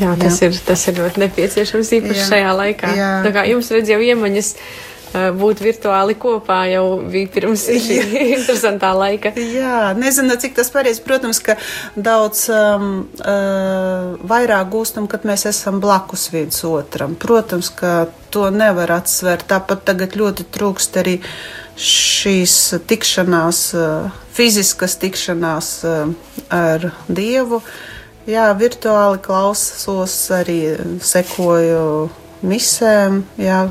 Jā, 0.00 0.14
tas, 0.16 0.40
Jā. 0.40 0.48
Ir, 0.48 0.62
tas 0.66 0.86
ir 0.88 0.96
ļoti 1.02 1.26
nepieciešams 1.26 1.92
īpaši 1.98 2.22
Jā. 2.22 2.30
šajā 2.30 2.54
laikā. 2.62 2.94
Jā. 2.96 3.12
Tā 3.26 3.34
kā 3.34 3.44
jums 3.50 3.68
redz 3.74 3.92
jau 3.92 4.00
iemaņas 4.00 4.48
uh, 4.56 5.28
būt 5.36 5.60
virtuāli 5.62 6.16
kopā 6.20 6.62
jau 6.72 6.84
bija 7.12 7.28
pirms 7.34 7.66
šī 7.68 7.98
interesantā 8.38 8.92
laika. 8.96 9.34
Jā, 9.36 9.92
nezinu, 9.98 10.38
cik 10.40 10.56
tas 10.56 10.72
pareizi. 10.72 11.02
Protams, 11.04 11.42
ka 11.44 11.58
daudz 11.96 12.46
um, 12.52 12.88
uh, 13.20 14.16
vairāk 14.32 14.72
gūstam, 14.72 15.08
kad 15.12 15.26
mēs 15.28 15.46
esam 15.50 15.82
blakus 15.82 16.30
viens 16.32 16.64
otram. 16.68 17.16
Protams, 17.20 17.72
ka 17.76 18.08
to 18.32 18.48
nevar 18.54 18.96
atsvērt. 18.96 19.48
Tāpat 19.52 19.84
tagad 19.92 20.16
ļoti 20.16 20.48
trūkst 20.54 21.00
arī 21.02 21.18
šīs 21.76 22.58
tikšanās, 22.88 23.64
uh, 23.76 24.12
fiziskas 24.32 24.96
tikšanās 25.02 25.74
uh, 25.88 26.06
ar 26.52 26.92
Dievu. 27.08 27.60
Jā, 28.22 28.46
virtuāli 28.54 29.18
klausos, 29.18 30.14
arī 30.30 30.58
sekoju 31.02 32.10
misēm, 32.46 33.22
jā, 33.40 33.64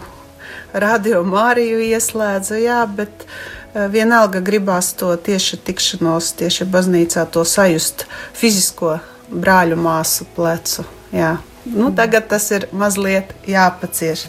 radio 0.74 1.22
Māriju 1.24 1.80
ieslēdzu, 1.86 2.58
jā, 2.60 2.82
bet 2.98 3.24
eh, 3.24 3.86
vienalga 3.92 4.42
gribās 4.44 4.92
to 5.00 5.14
tieši 5.16 5.62
tikšanos, 5.68 6.34
tieši 6.42 6.68
baznīcā 6.72 7.24
to 7.32 7.46
sajust 7.48 8.06
fizisko 8.36 8.98
brāļu 9.32 9.80
māsu 9.80 10.28
plecu. 10.36 10.84
Jā. 11.16 11.38
Nu, 11.72 11.92
tagad 11.96 12.28
tas 12.32 12.48
ir 12.52 12.68
mazliet 12.74 13.32
jāpacieš. 13.48 14.26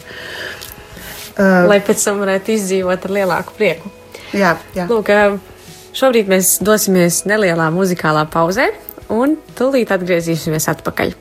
Uh, 1.33 1.65
Lai 1.65 1.79
pēc 1.81 2.03
tam 2.05 2.19
varētu 2.21 2.53
izdzīvot 2.53 3.07
ar 3.07 3.13
lielāku 3.15 3.55
prieku. 3.57 3.89
jā, 4.37 4.53
jā. 4.77 4.85
Lūk, 4.85 5.09
uh, 5.09 5.39
šobrīd 5.97 6.29
mēs 6.29 6.59
dosimies 6.61 7.23
nelielā 7.25 7.71
muzikālā 7.73 8.27
pauzē, 8.29 8.67
un 9.13 9.37
tūlīt 9.57 9.93
atgriezīsimies 9.93 10.69
atpakaļ. 10.73 11.13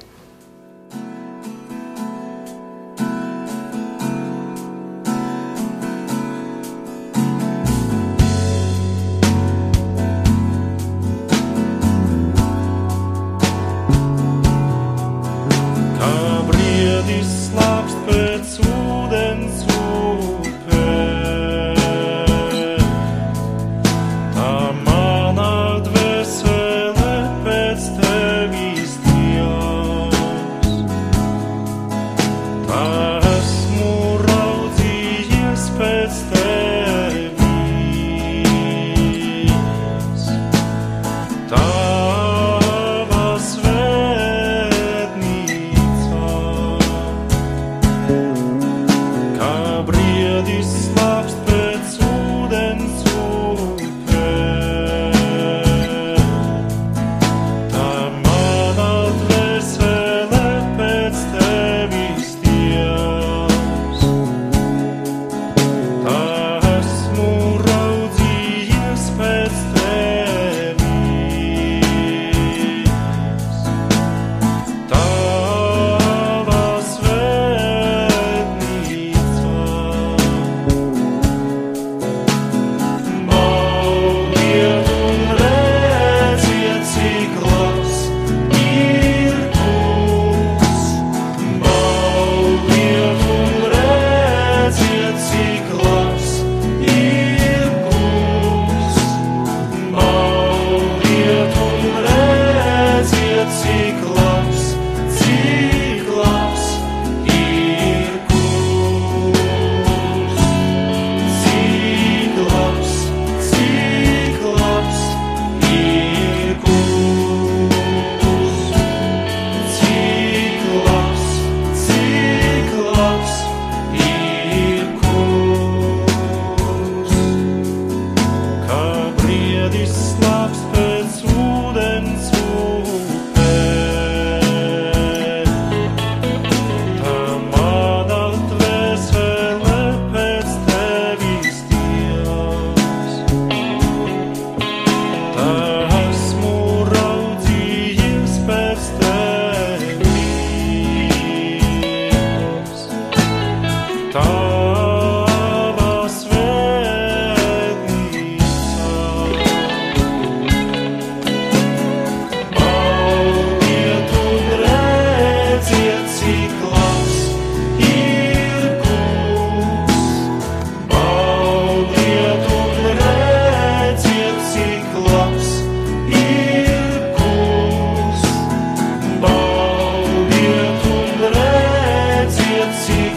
se 182.72 183.11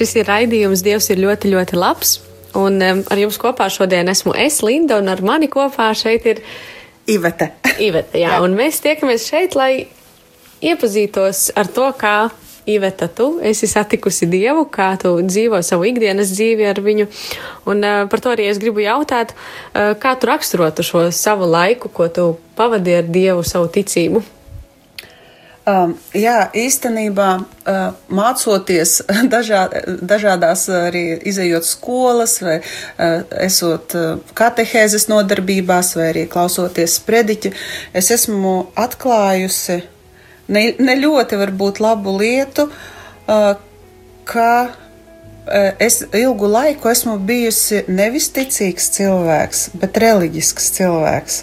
Šis 0.00 0.14
ir 0.16 0.30
raidījums 0.30 0.80
Dievs 0.80 1.10
ir 1.12 1.18
ļoti, 1.20 1.50
ļoti 1.52 1.76
labs. 1.76 2.14
Un 2.56 2.80
um, 2.80 3.02
ar 3.04 3.20
jums 3.20 3.36
kopā 3.36 3.66
šodien 3.68 4.08
esmu 4.08 4.32
es, 4.32 4.62
Linda, 4.64 4.96
un 4.96 5.10
ar 5.12 5.20
mani 5.20 5.50
kopā 5.52 5.90
šeit 5.92 6.24
ir 6.24 6.40
Ivete. 7.04 7.50
Iveta. 7.86 8.16
Jā, 8.16 8.30
jā. 8.32 8.38
un 8.40 8.56
mēs 8.56 8.80
tiekamies 8.80 9.26
šeit, 9.28 9.58
lai 9.60 9.90
iepazītos 10.64 11.50
ar 11.60 11.68
to, 11.68 11.84
kā 12.00 12.30
Iveta, 12.64 13.10
tu 13.12 13.28
esi 13.44 13.68
satikusi 13.68 14.30
Dievu, 14.32 14.64
kā 14.72 14.88
tu 15.04 15.12
dzīvo 15.20 15.60
savu 15.68 15.84
ikdienas 15.92 16.32
dzīvi 16.32 16.72
ar 16.72 16.80
viņu. 16.80 17.10
Un 17.68 17.84
uh, 17.84 18.02
par 18.08 18.24
to 18.24 18.32
arī 18.32 18.48
es 18.48 18.60
gribu 18.62 18.80
jautāt, 18.80 19.36
uh, 19.36 19.92
kā 20.00 20.16
tu 20.16 20.32
raksturotu 20.32 20.86
šo 20.86 21.10
savu 21.12 21.44
laiku, 21.44 21.92
ko 21.92 22.08
tu 22.08 22.30
pavadi 22.56 22.96
ar 23.02 23.04
Dievu, 23.04 23.44
savu 23.44 23.68
ticību. 23.68 24.24
Um, 25.68 25.92
jā, 26.16 26.46
īstenībā 26.56 27.28
uh, 27.36 27.80
mācoties 28.08 29.02
dažā, 29.34 29.66
dažādās 30.00 30.64
arī 30.72 31.04
izējot 31.28 31.68
skolas 31.68 32.38
vai 32.40 32.56
uh, 32.62 33.26
esot 33.44 33.96
uh, 33.98 34.22
katehēzes 34.34 35.04
nodarbībās 35.12 35.92
vai 35.98 36.10
arī 36.14 36.24
klausoties 36.32 36.96
sprediķi, 37.02 37.52
es 37.92 38.08
esmu 38.16 38.54
atklājusi 38.72 39.82
ne, 40.48 40.64
ne 40.80 40.96
ļoti 41.02 41.42
varbūt 41.44 41.82
labu 41.84 42.16
lietu, 42.22 42.70
uh, 43.28 43.52
ka 44.24 44.52
uh, 44.64 44.89
es 45.78 46.02
ilgu 46.14 46.50
laiku 46.50 46.90
esmu 46.90 47.16
bijusi 47.26 47.84
nevis 47.88 48.28
ticīgs 48.34 48.90
cilvēks, 48.96 49.70
bet 49.80 49.96
reliģisks 50.02 50.70
cilvēks. 50.76 51.40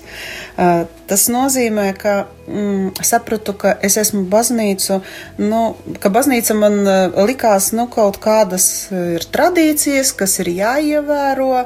Uh, 0.58 0.86
Tas 1.08 1.30
nozīmē, 1.32 1.94
ka 1.96 2.26
mm, 2.52 2.98
sapratu, 3.06 3.54
ka 3.56 3.72
es 3.86 3.96
esmu 4.00 4.26
baznīcu, 4.28 4.98
nu, 5.40 5.62
ka 6.04 6.12
baznīca 6.12 6.56
man 6.58 6.82
uh, 6.84 7.20
likās, 7.30 7.70
nu, 7.78 7.86
kaut 7.92 8.20
kādas 8.24 8.66
ir 8.92 9.24
tradīcijas, 9.32 10.12
kas 10.20 10.36
ir 10.44 10.52
jāievēro, 10.58 11.64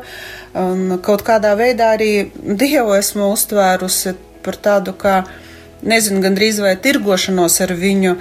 un 0.62 1.00
kaut 1.02 1.26
kādā 1.26 1.56
veidā 1.58 1.96
arī 1.96 2.12
Dievu 2.38 2.94
esmu 3.00 3.32
uztvērusi 3.34 4.13
par 4.46 4.62
tādu 4.62 4.94
kā 5.02 5.24
nezinu, 5.82 6.22
gandrīz 6.24 6.60
vai 6.63 6.74
tirgošanos 6.80 7.58
ar 7.63 7.74
viņu, 7.78 8.15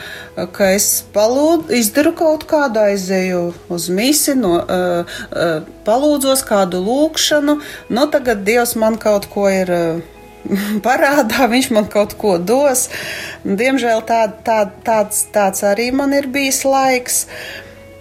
ka 0.54 0.70
es 0.76 0.88
palūdzu, 1.14 1.74
izdaru 1.80 2.14
kaut 2.18 2.46
kādu 2.50 2.82
aizēju 2.90 3.42
uz 3.72 3.88
misi, 3.92 4.36
no, 4.38 4.56
uh, 4.62 5.18
uh, 5.30 5.52
palūdzos 5.86 6.44
kādu 6.48 6.82
lūkšanu, 6.86 7.58
nu 7.90 8.08
tagad 8.12 8.44
Dievs 8.46 8.76
man 8.80 8.98
kaut 9.00 9.28
ko 9.32 9.50
ir. 9.52 9.76
Uh, 9.76 10.16
parādā, 10.86 11.44
viņš 11.50 11.70
man 11.76 11.88
kaut 11.92 12.14
ko 12.20 12.38
dos. 12.38 12.88
Diemžēl 13.44 14.00
tā, 14.08 14.22
tā, 14.46 14.62
tāds, 14.86 15.26
tāds 15.34 15.64
arī 15.68 15.90
man 15.92 16.14
ir 16.16 16.30
bijis 16.32 16.62
laiks. 16.64 17.26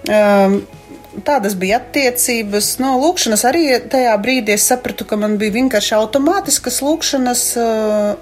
Um, 0.08 0.62
Tādas 1.26 1.56
bija 1.58 1.80
attiecības. 1.80 2.76
No 2.78 2.92
nu, 2.94 3.00
lūkšanas 3.08 3.44
arī 3.50 3.64
tajā 3.90 4.14
brīdī 4.22 4.54
es 4.54 4.68
sapratu, 4.70 5.08
ka 5.10 5.18
man 5.18 5.40
bija 5.42 5.56
vienkārši 5.58 5.96
automātiskas 5.98 6.80
lūkšanas, 6.86 7.44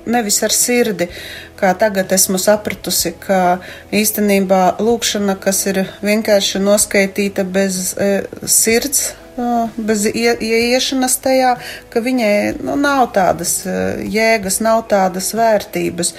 nevis 0.07 0.39
ar 0.47 0.55
sirdi. 0.55 1.09
Kā 1.59 1.73
tagad 1.75 2.13
esmu 2.15 2.39
sapratusi, 2.39 3.11
ka 3.19 3.59
īstenībā 3.91 4.77
lūkšana, 4.79 5.35
kas 5.41 5.65
ir 5.67 5.83
vienkārši 6.05 6.63
noskaitīta 6.63 7.43
bez 7.43 7.95
e, 7.97 8.11
sirds 8.47 9.09
bez 9.77 10.05
ieiešanas 10.09 11.17
tajā, 11.21 11.53
ka 11.93 12.01
viņai 12.03 12.57
nu, 12.63 12.75
nav 12.81 13.11
tādas 13.15 13.59
jēgas, 13.65 14.59
nav 14.65 14.83
tādas 14.91 15.29
vērtības. 15.37 16.13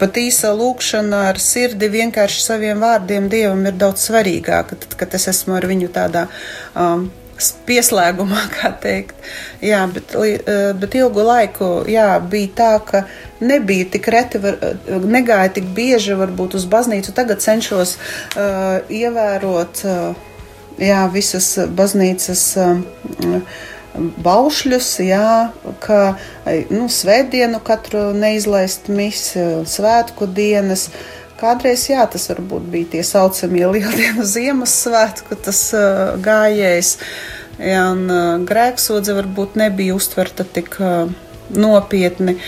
Pat 0.00 0.20
īsa 0.20 0.54
lūkšana 0.56 1.28
ar 1.32 1.40
sirdi 1.42 1.90
vienkārši 1.92 2.44
saviem 2.44 2.80
vārdiem 2.84 3.28
Dievam 3.32 3.64
ir 3.68 3.78
daudz 3.78 4.08
svarīgāka, 4.08 4.80
tad, 4.80 4.98
kad 5.00 5.16
es 5.18 5.28
esmu 5.34 5.58
ar 5.58 5.68
viņu 5.68 5.92
tādā. 5.94 6.28
Um, 6.74 7.10
Pieslēgumā, 7.38 8.40
kā 8.56 8.72
teikt. 8.82 9.28
Jā, 9.62 9.84
bet, 9.92 10.16
bet 10.80 10.96
ilgu 10.98 11.22
laiku 11.22 11.68
jā, 11.86 12.08
bija 12.18 12.54
tā, 12.58 12.70
ka 12.82 13.04
nebija 13.38 13.86
tik 13.94 14.08
reti, 14.10 14.40
var, 14.42 14.58
negāja 15.06 15.52
tik 15.60 15.68
bieži 15.76 16.18
varbūt 16.18 16.56
uz 16.58 16.66
baznīcu. 16.70 17.14
Tagad 17.14 17.44
cenšos 17.44 17.94
uh, 17.94 18.80
ievērot 18.90 19.84
uh, 19.86 20.24
jā, 20.82 21.02
visas 21.12 21.52
baznīcas 21.76 22.42
um, 22.62 22.82
baušļus, 24.24 24.88
jā, 25.02 25.50
ka 25.82 26.00
nu, 26.70 26.88
svētdienu 26.92 27.60
katru 27.64 28.10
neizlaist 28.16 28.90
misi, 28.92 29.42
svētku 29.68 30.28
dienas. 30.30 30.88
Kādreiz, 31.38 31.84
jā, 31.86 32.02
tas 32.10 32.26
varbūt 32.32 32.66
bija 32.72 32.92
tie 32.96 33.04
saucamie 33.06 33.66
lieldienu 33.76 34.26
Ziemassvētku, 34.26 35.38
tas 35.46 35.62
uh, 35.76 36.16
gājējs, 36.22 36.92
jā, 37.62 37.84
un 37.94 38.04
uh, 38.10 38.28
grēksodze 38.46 39.14
varbūt 39.18 39.58
nebija 39.60 39.94
uztverta 39.98 40.46
tik 40.46 40.80
uh, 40.82 41.10
nopietni. 41.54 42.38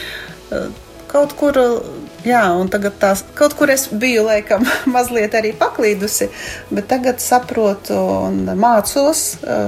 Uh, 0.51 0.71
kaut 1.11 1.35
kur 1.39 1.59
Jā, 2.21 2.43
un 2.53 2.69
tagad 2.69 2.99
tās 3.01 3.23
kaut 3.37 3.55
kur 3.57 3.71
es 3.73 3.87
biju, 3.89 4.27
laikam, 4.27 4.67
mazliet 4.95 5.33
arī 5.39 5.55
paklīdusi, 5.57 6.29
bet 6.69 6.91
tagad 6.91 7.23
saprotu 7.25 7.97
un 7.97 8.43
mācos. 8.61 9.23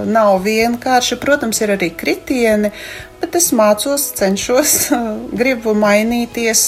Nav 0.08 0.42
vienkārši, 0.44 1.16
protams, 1.22 1.62
ir 1.64 1.72
arī 1.78 1.88
kritieni, 1.96 2.72
bet 3.22 3.40
es 3.40 3.52
mācos, 3.56 4.10
cenšos, 4.18 4.76
gribu 5.40 5.72
mainīties, 5.78 6.66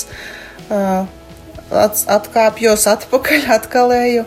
atkāpjos 2.17 2.89
atpakaļ, 2.97 3.49
atkalēju. 3.59 4.27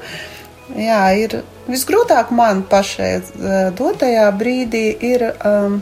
Jā, 0.78 1.04
ir 1.17 1.39
visgrūtāk 1.72 2.30
man 2.36 2.65
pašai 2.70 3.12
dotajā 3.78 4.30
brīdī 4.36 4.88
ir 5.10 5.30
um, 5.32 5.82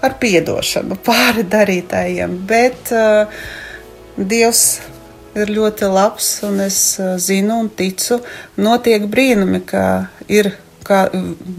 ar 0.00 0.14
piedošanu 0.22 0.96
pāri 1.04 1.42
darītājiem, 1.50 2.36
bet 2.46 2.92
uh, 2.94 3.40
Dievs 4.18 4.62
ir 5.38 5.52
ļoti 5.54 5.88
labs, 5.92 6.30
un 6.48 6.58
es 6.64 6.78
zinu 7.22 7.60
un 7.62 7.68
ticu, 7.70 8.18
notiek 8.58 9.06
brīnumi, 9.10 9.62
ka 9.66 9.84
ir. 10.28 10.54
Kā 10.88 11.02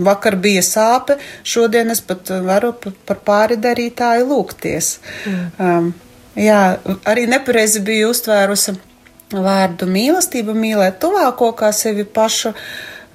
vakar 0.02 0.40
bija 0.42 0.64
sāpe, 0.66 1.20
šodien 1.46 1.94
es 1.94 2.00
pat 2.02 2.32
varu 2.42 2.72
par 3.06 3.20
pāri 3.22 3.60
darītāju 3.62 4.24
lūgties. 4.26 4.88
Mm. 5.30 5.44
Um, 5.62 5.92
jā, 6.34 6.62
arī 7.06 7.28
nepareizi 7.30 7.84
biju 7.86 8.08
uztvērusi 8.10 8.74
vārdu 9.30 9.86
mīlestība, 9.86 10.56
mīlēt 10.58 10.98
tuvāko 11.04 11.52
kā 11.60 11.70
sevi 11.78 12.08
pašu. 12.10 12.56
Um, 12.56 12.58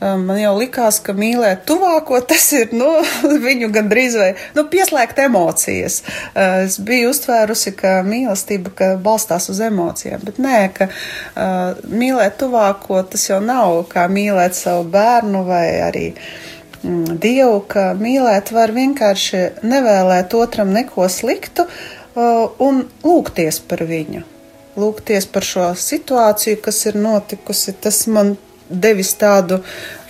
Man 0.00 0.36
jau 0.36 0.52
likās, 0.58 0.98
ka 1.00 1.14
mīlēt 1.16 1.62
tuvāko 1.68 2.18
tas 2.26 2.44
ir 2.56 2.72
nu, 2.76 2.88
viņu 3.46 3.70
gandrīz 3.72 4.16
vai 4.18 4.30
nu, 4.56 4.66
pieslēgt 4.70 5.20
emocijas. 5.24 6.00
Es 6.34 6.80
biju 6.82 7.12
uztvērusi, 7.12 7.72
ka 7.78 8.00
mīlestība 8.06 8.72
ka 8.76 8.90
balstās 9.00 9.48
uz 9.52 9.62
emocijām, 9.64 10.24
bet 10.26 10.40
nē, 10.42 10.58
ka 10.76 10.90
uh, 10.90 11.84
mīlēt 11.88 12.36
tuvāko 12.42 13.00
tas 13.08 13.28
jau 13.30 13.40
nav 13.44 13.84
kā 13.92 14.08
mīlēt 14.10 14.58
savu 14.58 14.84
bērnu 14.92 15.44
vai 15.46 15.66
arī 15.86 16.06
mm, 16.10 17.16
Dievu, 17.22 17.62
ka 17.70 17.92
mīlēt 17.98 18.52
var 18.52 18.74
vienkārši 18.74 19.44
nevēlēt 19.62 20.34
otram 20.36 20.74
neko 20.74 21.06
sliktu 21.08 21.68
uh, 21.68 22.50
un 22.66 22.82
lūgties 23.06 23.62
par 23.70 23.86
viņu. 23.88 24.26
Lūgties 24.74 25.30
par 25.30 25.46
šo 25.46 25.68
situāciju, 25.78 26.58
kas 26.64 26.80
ir 26.90 26.98
notikusi. 26.98 27.76
Tas 27.78 28.08
man 28.10 28.34
devis 28.68 29.14
tādu, 29.20 29.60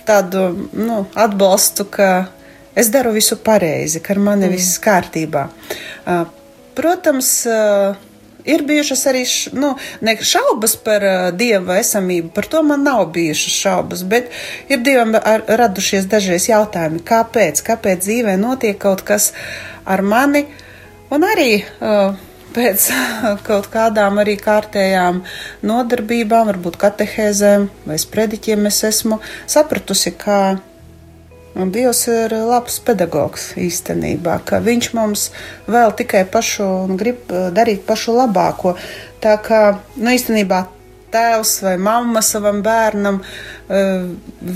tādu 0.07 0.47
nu, 0.73 1.03
atbalstu, 1.15 1.87
ka 1.91 2.09
es 2.75 2.89
daru 2.93 3.13
visu 3.15 3.37
pareizi, 3.43 4.01
ka 4.03 4.15
ar 4.15 4.23
mani 4.31 4.49
mm. 4.49 4.57
viss 4.57 4.81
kārtībā. 4.83 5.47
Uh, 6.05 6.25
Protams, 6.75 7.29
uh, 7.47 7.95
ir 8.45 8.65
bijušas 8.67 9.05
arī 9.07 9.23
nu, 9.55 9.71
šaubas 10.21 10.75
par 10.83 11.05
uh, 11.07 11.29
dieva 11.31 11.79
esamību, 11.79 12.33
par 12.35 12.49
to 12.51 12.61
man 12.67 12.83
nav 12.83 13.05
bijušas 13.15 13.55
šaubas, 13.63 14.03
bet 14.03 14.27
ir 14.67 14.83
dievam 14.83 15.15
radušies 15.47 16.09
dažreiz 16.11 16.49
jautājumi, 16.49 16.99
kāpēc, 17.07 17.63
kāpēc 17.63 18.03
dzīvē 18.03 18.35
notiek 18.41 18.77
kaut 18.81 19.05
kas 19.07 19.31
ar 19.85 20.03
mani, 20.03 20.45
un 21.15 21.23
arī 21.23 21.49
uh, 21.63 22.11
pēc 22.55 22.87
kaut 23.47 23.67
kādām 23.73 24.21
arī 24.23 24.37
kārtējām 24.41 25.23
nodarbībām, 25.65 26.47
varbūt 26.53 26.79
katehēzēm 26.81 27.67
vai 27.87 27.99
sprediķiem 28.01 28.71
es 28.71 28.83
esmu 28.91 29.19
sapratusi, 29.45 30.15
ka 30.17 30.39
Dievs 31.55 32.01
ir 32.11 32.33
labs 32.35 32.81
pedagogs 32.83 33.53
īstenībā, 33.55 34.41
ka 34.43 34.57
viņš 34.59 34.89
mums 34.97 35.29
vēl 35.71 35.93
tikai 35.95 36.25
pašu 36.27 36.65
un 36.67 36.97
grib 36.99 37.31
darīt 37.31 37.85
pašu 37.87 38.17
labāko. 38.17 38.73
Tā 39.23 39.37
kā, 39.39 39.61
nu, 39.95 40.11
īstenībā 40.11 40.65
tēvs 41.15 41.57
vai 41.65 41.75
mamma 41.81 42.21
savam 42.25 42.61
bērnam, 42.65 43.21
eh, 43.69 44.05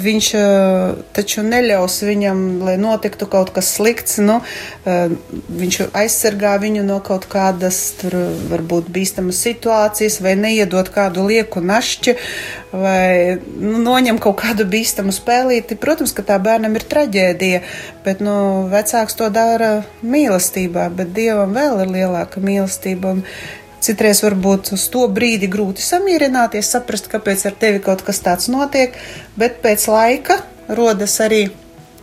viņš 0.06 0.30
eh, 0.38 1.02
taču 1.16 1.44
neļaus 1.48 2.00
viņam, 2.08 2.44
lai 2.68 2.76
notiktu 2.82 3.28
kaut 3.32 3.54
kas 3.56 3.72
slikts, 3.78 4.20
nu, 4.24 4.40
eh, 4.86 5.16
viņš 5.62 5.80
aizsargā 6.04 6.58
viņu 6.62 6.84
no 6.88 7.00
kaut 7.06 7.30
kādas, 7.32 7.80
tur 8.02 8.18
varbūt 8.52 8.92
bīstamas 8.94 9.42
situācijas, 9.46 10.20
vai 10.26 10.36
neiedot 10.36 10.92
kādu 10.94 11.26
lieku 11.30 11.64
našķi, 11.64 12.16
vai 12.72 13.40
nu, 13.40 13.80
noņem 13.82 14.20
kaut 14.22 14.38
kādu 14.44 14.68
bīstamu 14.70 15.14
spēlīti. 15.16 15.80
Protams, 15.80 16.14
ka 16.14 16.26
tā 16.26 16.38
bērnam 16.44 16.76
ir 16.78 16.86
traģēdija, 16.92 17.62
bet, 18.06 18.22
nu, 18.26 18.68
vecāks 18.72 19.18
to 19.18 19.30
dara 19.34 19.72
mīlestībā, 20.04 20.90
bet 20.96 21.16
Dievam 21.16 21.56
vēl 21.58 21.84
ir 21.86 21.96
lielāka 21.98 22.44
mīlestība. 22.44 23.16
Un 23.18 23.24
Citreiz 23.80 24.20
varbūt 24.26 24.74
uz 24.76 24.86
to 24.92 25.06
brīdi 25.12 25.48
grūti 25.52 25.84
samierināties, 25.84 26.72
saprast, 26.74 27.08
kāpēc 27.12 27.46
ar 27.48 27.60
tevi 27.60 27.84
kaut 27.84 28.04
kas 28.08 28.20
tāds 28.26 28.50
notiek, 28.52 28.98
bet 29.40 29.62
pēc 29.64 29.88
laika 29.92 30.42
rodas 30.68 31.16
arī 31.24 31.46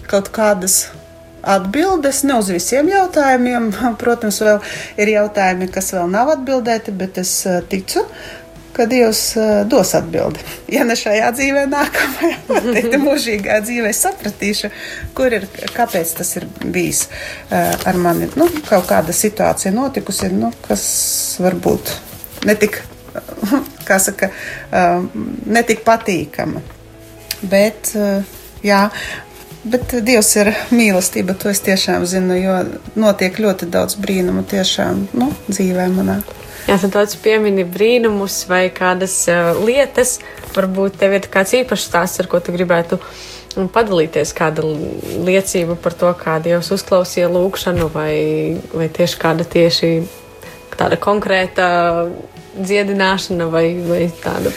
kaut 0.09 0.31
kādas 0.35 0.87
atbildes, 1.47 2.23
ne 2.27 2.39
uz 2.41 2.51
visiem 2.51 2.89
jautājumiem. 2.91 3.71
Protams, 4.03 4.41
vēl 4.43 4.59
ir 5.03 5.15
jautājumi, 5.15 5.71
kas 5.73 5.93
vēl 5.95 6.11
nav 6.11 6.33
atbildēti, 6.39 6.95
bet 6.97 7.21
es 7.23 7.39
eh, 7.47 7.61
ticu, 7.71 8.07
ka 8.77 8.87
Dievs 8.87 9.23
eh, 9.37 9.65
dos 9.65 9.95
atbildi. 9.97 10.43
Ja 10.73 10.85
ne 10.85 10.97
šajā 10.99 11.31
dzīvē, 11.37 11.65
nākamajā, 11.73 12.39
tad 12.77 12.97
mūžīgā 13.03 13.61
dzīvē 13.65 13.93
sapratīšu, 13.97 14.71
kur 15.17 15.37
ir, 15.39 15.49
kāpēc 15.77 16.17
tas 16.21 16.35
ir 16.41 16.49
bijis 16.63 17.07
eh, 17.09 17.73
ar 17.73 18.01
mani. 18.01 18.29
Nu, 18.37 18.49
kaut 18.69 18.89
kāda 18.91 19.17
situācija 19.17 19.73
notikusi, 19.75 20.31
nu, 20.35 20.53
kas 20.67 20.87
varbūt 21.43 21.95
netik, 22.49 22.83
kā 23.89 24.01
saka, 24.03 24.31
eh, 24.71 25.07
netik 25.59 25.85
patīkama. 25.87 26.65
Bet, 27.47 27.91
jā, 28.65 28.79
Bet 29.67 29.91
Dievs 30.07 30.29
ir 30.39 30.53
mīlestība, 30.71 31.35
to 31.35 31.51
es 31.51 31.59
tiešām 31.67 32.05
zinu, 32.07 32.37
jo 32.39 32.55
notiek 32.95 33.35
ļoti 33.43 33.67
daudz 33.75 33.97
brīnumu 33.99 34.45
tiešām 34.47 35.01
nu, 35.19 35.27
dzīvē 35.51 35.89
manā. 35.91 36.21
Jā, 36.67 36.81
tad 36.83 36.97
tāds 36.97 37.15
piemini 37.23 37.63
brīnumus 37.63 38.41
vai 38.51 38.65
kādas 38.75 39.15
uh, 39.31 39.55
lietas, 39.63 40.17
varbūt 40.57 40.99
tev 40.99 41.15
ir 41.15 41.29
kāds 41.31 41.55
īpašs 41.61 41.87
stāsts, 41.87 42.19
ar 42.19 42.27
ko 42.33 42.41
tu 42.43 42.55
gribētu 42.57 42.99
mm, 42.99 43.69
padalīties, 43.75 44.35
kāda 44.35 44.67
liecība 44.67 45.79
par 45.79 45.95
to, 45.95 46.11
kā 46.19 46.41
Dievs 46.43 46.73
uzklausīja 46.75 47.31
lūgšanu, 47.31 47.87
vai, 47.95 48.17
vai 48.75 48.91
tieši 48.91 49.23
kāda 49.23 49.47
tieši 49.47 49.93
tāda 50.75 50.99
konkrēta 50.99 51.71
dziedināšana 52.59 53.47
vai, 53.53 53.67
vai 53.87 54.03
tāda. 54.25 54.51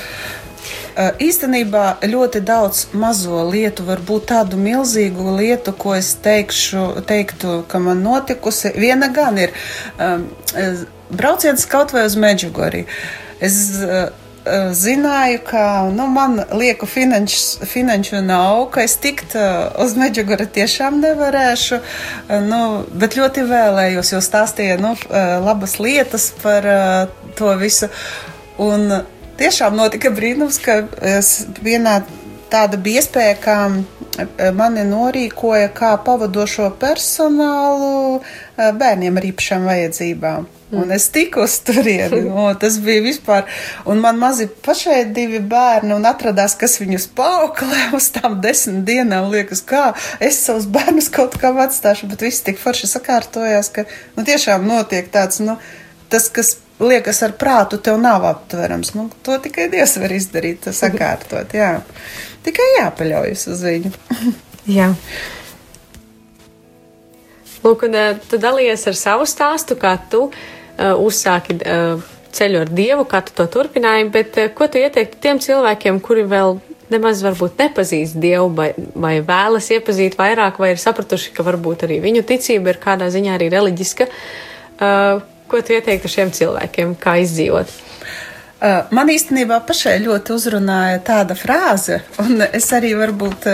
Īstenībā 0.99 2.01
ļoti 2.09 2.41
daudz 2.43 2.87
mazo 2.97 3.45
lietu, 3.47 3.85
varbūt 3.87 4.31
tādu 4.33 4.57
milzīgu 4.59 5.37
lietu, 5.37 5.71
ko 5.77 5.93
es 5.95 6.15
teikšu, 6.19 7.05
teiktu, 7.07 7.61
ka 7.69 7.79
man 7.79 8.01
notikusi. 8.03 8.73
Viena 8.75 9.07
gan 9.13 9.37
ir 9.39 9.53
um, 9.95 10.25
brauciens 11.09 11.65
kaut 11.65 11.93
vai 11.93 12.05
uz 12.05 12.15
Medžugorju. 12.19 12.85
Es 13.41 13.55
uh, 13.83 14.09
zināju, 14.73 15.39
ka 15.45 15.63
nu, 15.93 16.07
man 16.07 16.41
lieku 16.53 16.87
finanš, 16.89 17.59
finanšu 17.69 18.21
nav, 18.25 18.65
ka 18.73 18.83
es 18.87 18.97
tikt 19.01 19.35
uh, 19.37 19.69
uz 19.83 19.95
Medžugorju 19.99 20.47
tiešām 20.59 20.99
nevarēšu, 21.03 21.79
nu, 22.47 22.61
bet 22.93 23.17
ļoti 23.19 23.45
vēlējos, 23.49 24.13
jo 24.15 24.21
stāstīja 24.23 24.79
nu, 24.81 24.95
labas 25.45 25.77
lietas 25.79 26.31
par 26.41 26.67
to 27.37 27.53
visu. 27.59 27.91
Un 28.59 28.89
tiešām 29.39 29.77
notika 29.79 30.11
brīnums, 30.11 30.59
ka 30.63 30.81
es 31.15 31.45
vienā 31.63 32.01
tāda 32.51 32.79
bija 32.81 33.03
iespēja, 33.03 33.37
ka 33.39 33.57
mani 34.55 34.83
norīkoja 34.89 35.71
kā 35.75 35.95
pavadošo 36.03 36.71
personālu 36.81 38.21
bērniem 38.57 39.19
ar 39.19 39.29
īpašām 39.31 39.67
vajadzībām. 39.69 40.47
Un 40.71 40.91
es 40.93 41.07
tiku 41.09 41.41
uz 41.47 41.55
turieni, 41.65 42.21
un 42.29 42.57
tas 42.61 42.77
bija 42.83 43.01
vispār, 43.01 43.47
un 43.89 44.01
man 44.03 44.19
mazi 44.21 44.45
pašai 44.65 45.01
divi 45.15 45.39
bērni, 45.41 45.95
un 45.95 46.05
atradās, 46.05 46.53
kas 46.59 46.77
viņus 46.81 47.07
pauklē 47.17 47.87
uz 47.97 48.11
tām 48.13 48.37
desmit 48.43 48.83
dienām, 48.85 49.31
liekas, 49.33 49.63
kā 49.65 49.89
es 50.21 50.37
savus 50.45 50.69
bērnus 50.69 51.09
kaut 51.13 51.39
kā 51.41 51.53
atstāšu, 51.65 52.11
bet 52.11 52.21
viss 52.27 52.45
tik 52.45 52.61
forši 52.61 52.91
sakārtojās, 52.91 53.71
ka, 53.73 53.87
nu, 54.17 54.25
tiešām 54.27 54.67
notiek 54.69 55.09
tāds, 55.13 55.41
nu, 55.41 55.57
tas, 56.13 56.29
kas 56.33 56.59
liekas 56.79 57.23
ar 57.25 57.33
prātu, 57.39 57.79
tev 57.81 57.97
nav 58.01 58.27
aptverams, 58.29 58.93
nu, 58.95 59.09
to 59.25 59.39
tikai 59.41 59.67
Dievs 59.73 59.97
var 59.99 60.13
izdarīt, 60.15 60.61
to 60.67 60.75
sakārtot, 60.75 61.57
jā. 61.57 61.79
Tikai 62.45 62.69
jāpaļaujas 62.77 63.49
uz 63.51 63.65
viņu. 63.65 63.91
Jā. 64.79 64.93
Lūk, 67.63 67.83
un 67.89 67.97
uh, 67.97 68.13
tu 68.29 68.37
dalījies 68.39 68.85
ar 68.87 68.95
savu 68.95 69.25
stāstu, 69.27 69.75
kā 69.79 69.97
tu 70.11 70.29
uzsāki 70.79 71.57
uh, 71.59 72.01
ceļu 72.35 72.63
ar 72.63 72.71
Dievu, 72.73 73.05
kā 73.09 73.21
tu 73.25 73.35
to 73.35 73.45
turpināji, 73.51 74.09
bet 74.13 74.37
uh, 74.39 74.49
ko 74.55 74.69
tu 74.71 74.81
ieteiktu 74.81 75.19
tiem 75.21 75.41
cilvēkiem, 75.43 75.99
kuri 76.05 76.25
vēl 76.29 76.59
nemaz 76.93 77.23
varbūt 77.25 77.59
nepazīst 77.61 78.19
Dievu 78.21 78.49
vai, 78.55 78.71
vai 78.95 79.17
vēlas 79.25 79.69
iepazīt 79.75 80.17
vairāk, 80.19 80.61
vai 80.61 80.73
ir 80.73 80.81
sapratuši, 80.81 81.33
ka 81.35 81.45
varbūt 81.45 81.85
arī 81.87 81.99
viņu 82.03 82.23
ticība 82.29 82.73
ir 82.73 82.81
kādā 82.81 83.09
ziņā 83.13 83.35
arī 83.37 83.51
reliģiska? 83.53 84.09
Ko 85.49 85.61
tu 85.65 85.75
ieteiktu 85.75 86.09
šiem 86.09 86.33
cilvēkiem, 86.33 86.95
kā 87.01 87.19
izdzīvot? 87.21 87.75
Man 88.91 89.07
īstenībā 89.13 89.61
pašai 89.67 89.99
ļoti 90.03 90.33
uzrunāja 90.35 90.97
tāda 91.07 91.37
frāze, 91.37 92.01
un 92.19 92.43
es 92.43 92.67
arī 92.75 92.91
varbūt 92.99 93.47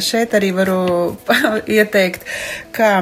šeit 0.00 0.32
arī 0.38 0.54
varu 0.56 0.78
ieteikt, 1.76 2.24
ka 2.72 2.92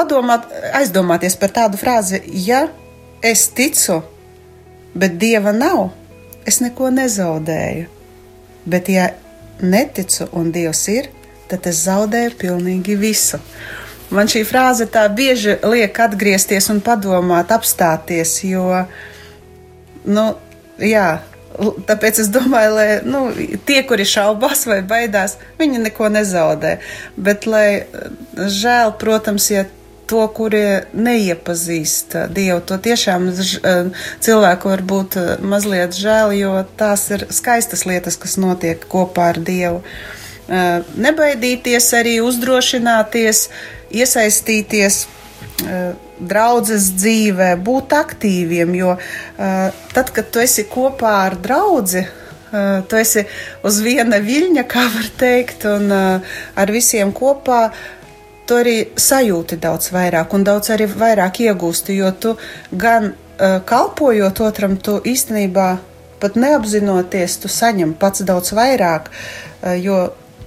padomāt, 0.00 0.48
aizdomāties 0.80 1.36
par 1.40 1.52
tādu 1.54 1.80
frāzi, 1.80 2.22
ja 2.46 2.66
es 3.22 3.46
ticu, 3.52 4.00
bet 4.96 5.18
dieva 5.20 5.52
nav, 5.52 5.90
es 6.48 6.60
neko 6.64 6.90
nezaudēju. 6.94 7.88
Bet 8.70 8.88
ja 8.92 9.10
neticu 9.60 10.28
un 10.36 10.50
dievs 10.52 10.82
ir, 10.92 11.10
tad 11.50 11.66
es 11.70 11.84
zaudēju 11.86 12.36
pilnīgi 12.40 12.96
visu. 13.00 13.40
Man 14.10 14.30
šī 14.30 14.42
frāze 14.46 14.88
tā 14.90 15.04
bieži 15.14 15.56
liek 15.62 15.98
atgriezties 16.02 16.66
un 16.72 16.80
padomāt, 16.82 17.52
apstāties, 17.54 18.40
jo, 18.48 18.64
nu, 20.10 20.24
jā, 20.82 21.20
tāpēc 21.86 22.22
es 22.24 22.30
domāju, 22.32 22.72
lai 22.74 22.88
nu, 23.06 23.22
tie, 23.68 23.82
kuri 23.86 24.06
šaubās 24.08 24.64
vai 24.66 24.80
baidās, 24.86 25.36
viņi 25.60 25.84
neko 25.86 26.10
nezaudē. 26.16 26.78
Bet, 27.16 27.46
lai 27.50 27.84
žēl, 28.34 28.96
protams, 28.98 29.50
ja 29.52 29.66
to, 30.10 30.22
kuri 30.34 30.64
neiepazīst 30.92 32.16
Dievu, 32.34 32.60
to 32.66 32.80
tiešām 32.82 33.30
cilvēku 33.32 34.72
var 34.74 34.82
būt 34.94 35.20
mazliet 35.46 35.94
žēl, 35.94 36.34
jo 36.38 36.56
tās 36.80 37.06
ir 37.14 37.28
skaistas 37.30 37.86
lietas, 37.86 38.18
kas 38.18 38.34
notiek 38.42 38.82
kopā 38.90 39.30
ar 39.34 39.38
Dievu. 39.38 39.84
Uh, 39.84 40.18
Nebaidīties 40.50 41.92
arī 41.94 42.16
uzdrošināties, 42.24 43.46
iesaistīties 43.94 45.04
draudzes 46.20 46.88
dzīvē, 46.96 47.52
būt 47.62 47.94
aktīviem, 47.94 48.74
jo 48.74 48.96
tad, 49.36 50.10
kad 50.16 50.32
tu 50.32 50.42
esi 50.42 50.64
kopā 50.70 51.12
ar 51.28 51.36
draugu, 51.38 52.02
tu 52.50 52.98
esi 52.98 53.24
uz 53.66 53.78
viena 53.84 54.18
viļņa, 54.24 54.66
kā 54.66 54.88
var 54.90 55.08
teikt, 55.20 55.68
un 55.70 55.92
ar 55.94 56.74
visiem 56.74 57.14
kopā. 57.14 57.68
Tu 58.50 58.56
arī 58.58 58.78
sajūti 58.98 59.60
daudz 59.62 59.92
vairāk, 59.94 60.32
un 60.34 60.42
daudz 60.42 60.72
arī 60.74 60.88
vairāk 60.90 61.36
iegūsti, 61.44 61.94
jo 62.00 62.08
tu 62.18 62.32
gan 62.74 63.12
uh, 63.12 63.60
kalpojot 63.62 64.40
otram, 64.42 64.74
tu 64.74 64.96
īstenībā 65.06 65.66
pat 66.18 66.34
neapzinoties, 66.34 67.36
tu 67.44 67.46
saņem 67.46 67.92
pats 68.00 68.24
daudz 68.26 68.50
vairāk, 68.58 69.06
uh, 69.06 69.76
jo 69.78 70.00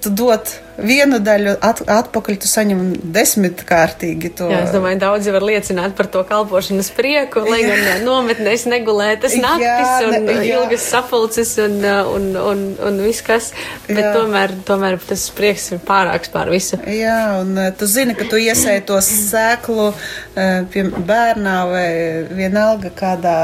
tu 0.04 0.12
dod 0.14 0.50
vienu 0.78 1.20
daļu 1.22 1.54
at, 1.62 1.82
atpakaļ, 1.90 2.38
tu 2.42 2.50
saņem 2.50 2.80
desmitkārtīgi 3.14 4.32
to. 4.38 4.48
Jā, 4.50 4.64
es 4.66 4.74
domāju, 4.74 5.00
daudzi 5.04 5.34
var 5.36 5.46
liecināt 5.46 5.94
par 5.98 6.10
to 6.14 6.24
kalpošanas 6.28 6.90
prieku, 6.98 7.44
lai 7.46 7.62
Jā. 7.62 7.76
gan 7.78 8.06
nometnēs 8.08 8.66
negulētas 8.72 9.36
naktis 9.42 10.08
un 10.08 10.28
ne- 10.28 10.40
ilgas 10.50 10.88
sapulces 10.90 11.54
un, 11.62 11.78
uh, 11.86 12.10
un, 12.16 12.28
un, 12.42 12.66
un 12.90 13.00
viss 13.06 13.22
kas, 13.26 13.52
bet 13.88 14.02
Jā. 14.02 14.14
tomēr, 14.18 14.56
tomēr 14.66 15.00
tas 15.08 15.28
prieks 15.38 15.70
ir 15.76 15.84
pārāks 15.86 16.34
pār 16.34 16.52
visu. 16.54 16.82
Jā, 16.90 17.20
un 17.44 17.54
eh, 17.58 17.72
tu 17.78 17.90
zini, 17.90 18.18
ka 18.18 18.28
tu 18.30 18.42
iesēji 18.42 18.86
to 18.90 19.00
sēklu 19.06 19.92
eh, 19.94 20.64
pie 20.74 20.88
bērnā 20.90 21.58
vai 21.70 21.90
vienalga 22.34 22.94
kādā 22.98 23.40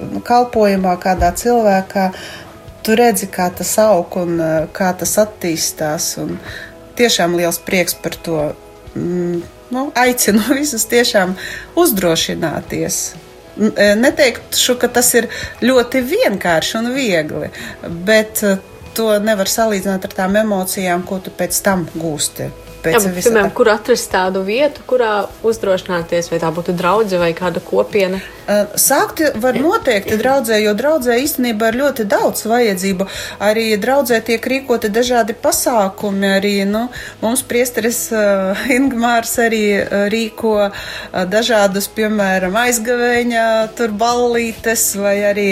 nu, 0.00 0.24
kalpojumā, 0.24 0.96
kādā 1.02 1.34
cilvēkā. 1.36 2.10
Tu 2.86 2.96
redzi, 2.96 3.28
kā 3.32 3.50
tas 3.54 3.72
aug 3.82 4.16
un 4.20 4.36
eh, 4.40 4.66
kā 4.76 4.90
tas 4.96 5.16
attīstās. 5.20 6.12
Un 6.22 6.36
tiešām 6.98 7.36
liels 7.38 7.60
prieks 7.64 7.96
par 7.96 8.16
to. 8.26 8.42
Mm, 8.94 9.40
Nu, 9.70 9.92
aicinu 9.94 10.42
visus 10.58 10.82
tiešām 10.90 11.36
uzdrošināties. 11.78 12.96
Eh, 13.60 13.94
Neteikšu, 13.98 14.74
ka 14.80 14.88
tas 14.90 15.12
ir 15.14 15.28
ļoti 15.62 16.02
vienkārši 16.06 16.78
un 16.80 16.90
viegli, 16.94 17.50
bet 18.06 18.42
eh, 18.46 18.58
to 18.96 19.12
nevar 19.22 19.50
salīdzināt 19.50 20.08
ar 20.08 20.16
tām 20.16 20.40
emocijām, 20.40 21.04
ko 21.06 21.20
tu 21.22 21.30
pēc 21.34 21.62
tam 21.62 21.86
gūsti. 21.94 22.48
Jā, 22.50 22.66
Pēc 22.80 23.04
bet, 23.04 23.12
visa 23.12 23.28
piemēram, 23.28 23.50
tā. 23.50 23.56
kur 23.58 23.68
atrast 23.68 24.08
tādu 24.08 24.40
vietu, 24.46 24.80
kurā 24.88 25.26
uzdrošināties, 25.44 26.30
vai 26.32 26.38
tā 26.40 26.48
būtu 26.56 26.72
draudzene 26.78 27.20
vai 27.20 27.34
kāda 27.36 27.60
kopiena? 27.60 28.22
Sākt 28.80 29.20
var 29.38 29.54
noteikti 29.60 30.16
draudzē, 30.18 30.56
jo 30.64 30.72
draudzē 30.74 31.18
īstenībā 31.22 31.70
ir 31.70 31.78
ļoti 31.84 32.06
daudz 32.10 32.46
vajadzību. 32.50 33.06
Arī 33.46 33.66
draudzē 33.78 34.18
tiek 34.26 34.46
rīkoti 34.52 34.90
dažādi 34.90 35.36
pasākumi. 35.38 36.32
Arī 36.40 36.54
nu, 36.66 36.86
mums 37.22 37.44
priesteris 37.46 38.08
Ingmārs 38.78 39.36
arī 39.44 39.62
rīko 40.10 40.56
dažādus, 41.30 41.90
piemēram, 41.94 42.58
aizgavēņa 42.64 43.46
tur 43.78 43.94
ballītes 44.00 44.90
vai 44.98 45.16
arī. 45.30 45.48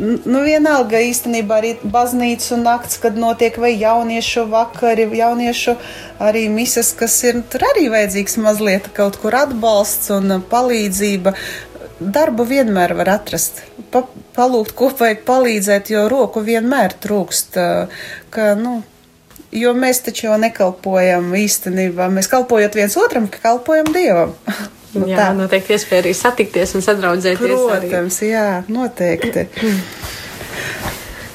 Nu, 0.00 0.40
vienalga 0.46 1.02
īstenībā 1.04 1.58
arī 1.60 1.74
baznīcu 1.84 2.56
nakts, 2.62 2.96
kad 3.02 3.18
notiek 3.20 3.58
vai 3.60 3.74
jauniešu 3.76 4.46
vakari, 4.48 5.04
jauniešu 5.20 5.76
arī 6.20 6.46
misas, 6.52 6.94
kas 6.96 7.18
ir 7.28 7.42
tur 7.52 7.66
arī 7.74 7.90
vajadzīgs 7.92 8.38
mazliet 8.40 8.88
kaut 8.96 9.20
kur 9.20 9.36
atbalsts 9.36 10.08
un 10.16 10.38
palīdzība. 10.48 11.34
Darbu 12.00 12.46
vienmēr 12.48 12.94
var 12.96 13.10
atrast, 13.18 13.60
pa, 13.92 14.06
palūgt 14.36 14.72
kopīgi 14.78 15.20
palīdzēt, 15.26 15.90
jo 15.92 16.06
roku 16.08 16.40
vienmēr 16.44 16.94
trūkst. 16.96 17.58
ā, 17.60 17.68
Ka, 18.32 18.54
nu, 18.56 18.78
jo 19.52 19.74
mēs 19.76 20.00
taču 20.06 20.30
jau 20.30 20.38
nekalpojam 20.40 21.28
īstenībā. 21.36 22.08
Mēs 22.14 22.30
kalpojot 22.32 22.78
viens 22.78 22.96
otram, 22.96 23.28
ka 23.28 23.42
kalpojam 23.44 23.92
Dievam. 23.92 24.32
Nu, 24.94 25.04
Jā, 25.10 25.18
tā. 25.18 25.28
noteikti 25.36 25.76
iespēja 25.76 26.06
arī 26.06 26.14
satikties 26.16 26.72
un 26.78 26.86
sadraudzēties. 26.88 27.56
Arī. 27.76 27.90
Protams, 27.90 28.22
jā, 28.24 28.48
noteikti. 28.68 29.48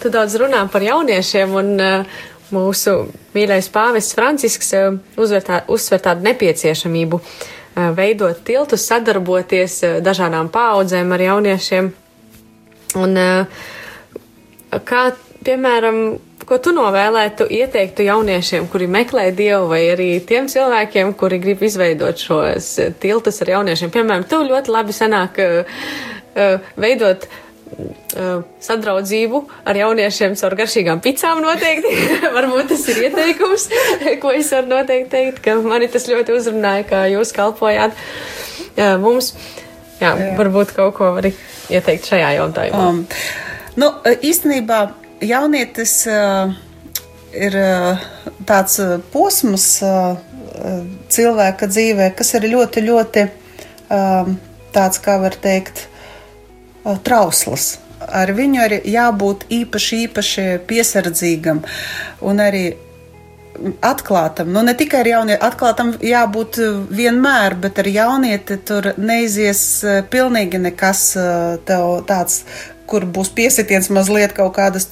Tu 0.06 0.10
daudz 0.14 0.36
runā 0.38 0.60
par 0.70 0.84
jauniešiem, 0.86 1.54
un 1.58 1.70
uh, 1.82 2.18
mūsu 2.54 2.92
mīļais 3.34 3.72
pāvests 3.74 4.14
Francisks 4.14 4.70
uh, 4.78 5.00
uzsver 5.18 6.04
tādu 6.06 6.28
nepieciešamību 6.28 7.18
uh, 7.18 7.55
veidot 7.76 8.40
tiltus, 8.48 8.86
sadarboties 8.88 9.82
dažādām 10.06 10.50
paudzēm 10.54 11.12
ar 11.12 11.24
jauniešiem. 11.26 11.92
Un, 12.96 13.20
kā, 14.88 15.02
piemēram, 15.46 16.02
ko 16.48 16.60
tu 16.64 16.72
novēlētu, 16.76 17.48
ieteiktu 17.52 18.06
jauniešiem, 18.08 18.68
kuri 18.72 18.88
meklē 18.92 19.30
dievu, 19.36 19.68
vai 19.74 19.82
arī 19.92 20.10
tiem 20.28 20.48
cilvēkiem, 20.52 21.14
kuri 21.20 21.42
grib 21.44 21.64
izveidot 21.66 22.22
šos 22.22 22.70
tiltus 23.04 23.42
ar 23.44 23.56
jauniešiem? 23.58 23.92
Piemēram, 23.94 24.28
tev 24.30 24.46
ļoti 24.48 24.76
labi 24.76 24.96
sanāk 24.96 25.42
veidot 26.80 27.28
sadraudzību 28.64 29.42
ar 29.68 29.78
jauniešiem 29.80 30.36
caur 30.40 30.56
garšīgām 30.60 31.02
picām 31.04 31.42
noteikti. 31.44 31.92
Varbūt 32.38 32.72
tas 32.72 32.86
ir 32.92 33.02
ieteikums, 33.10 33.68
ko 34.24 34.34
es 34.36 34.52
varu 34.56 34.72
noteikti 34.72 35.12
teikt, 35.12 35.42
ka 35.46 35.58
mani 35.64 35.90
tas 35.92 36.08
ļoti 36.12 36.36
uzrunāja, 36.38 36.86
kā 36.90 37.06
jūs 37.12 37.34
kalpojāt 37.36 37.96
uh, 37.96 38.96
mums. 39.02 39.34
Jā, 40.00 40.12
jā, 40.12 40.34
varbūt 40.36 40.74
kaut 40.76 40.98
ko 40.98 41.14
var 41.16 41.28
ieteikt 41.28 42.10
šajā 42.12 42.34
jautājumā. 42.36 42.88
Um, 42.92 43.04
nu, 43.80 43.92
īstenībā 44.28 44.80
jaunietis 45.24 46.02
uh, 46.12 46.52
ir 47.32 47.56
uh, 47.60 48.04
tāds 48.48 48.76
uh, 48.84 48.98
posms 49.14 49.70
uh, 49.88 50.18
uh, 50.20 50.82
cilvēka 51.16 51.72
dzīvē, 51.72 52.12
kas 52.20 52.36
ir 52.36 52.50
ļoti, 52.52 52.84
ļoti 52.90 53.26
um, 53.88 54.36
tāds, 54.76 55.00
kā 55.00 55.16
var 55.24 55.40
teikt, 55.40 55.86
uh, 55.88 55.95
trausls. 57.06 57.76
Ar 58.06 58.30
viņu 58.36 58.66
ir 58.68 58.74
jābūt 58.92 59.48
īpaši, 59.50 60.02
īpaši 60.08 60.48
piesardzīgam 60.70 61.64
un 62.22 62.42
arī 62.44 62.66
atklātam. 63.82 64.52
Nu, 64.52 64.62
ne 64.62 64.74
tikai 64.74 65.02
ar 65.04 65.10
jaunieti, 65.10 65.42
atklātam 65.46 65.94
jābūt 66.04 66.60
eh, 66.62 66.78
vienmēr, 67.00 67.58
bet 67.62 67.80
ar 67.82 67.90
jaunieti 67.90 68.60
tur 68.68 68.92
neizies 68.98 69.62
eh, 69.84 70.02
pilnīgi 70.12 70.62
nekas 70.68 71.10
eh, 71.20 71.76
tāds. 72.10 72.46
Kur 72.86 73.02
būs 73.10 73.32
piesitiens 73.34 73.88
mazliet 73.90 74.36
kaut 74.38 74.52
kādas 74.60 74.84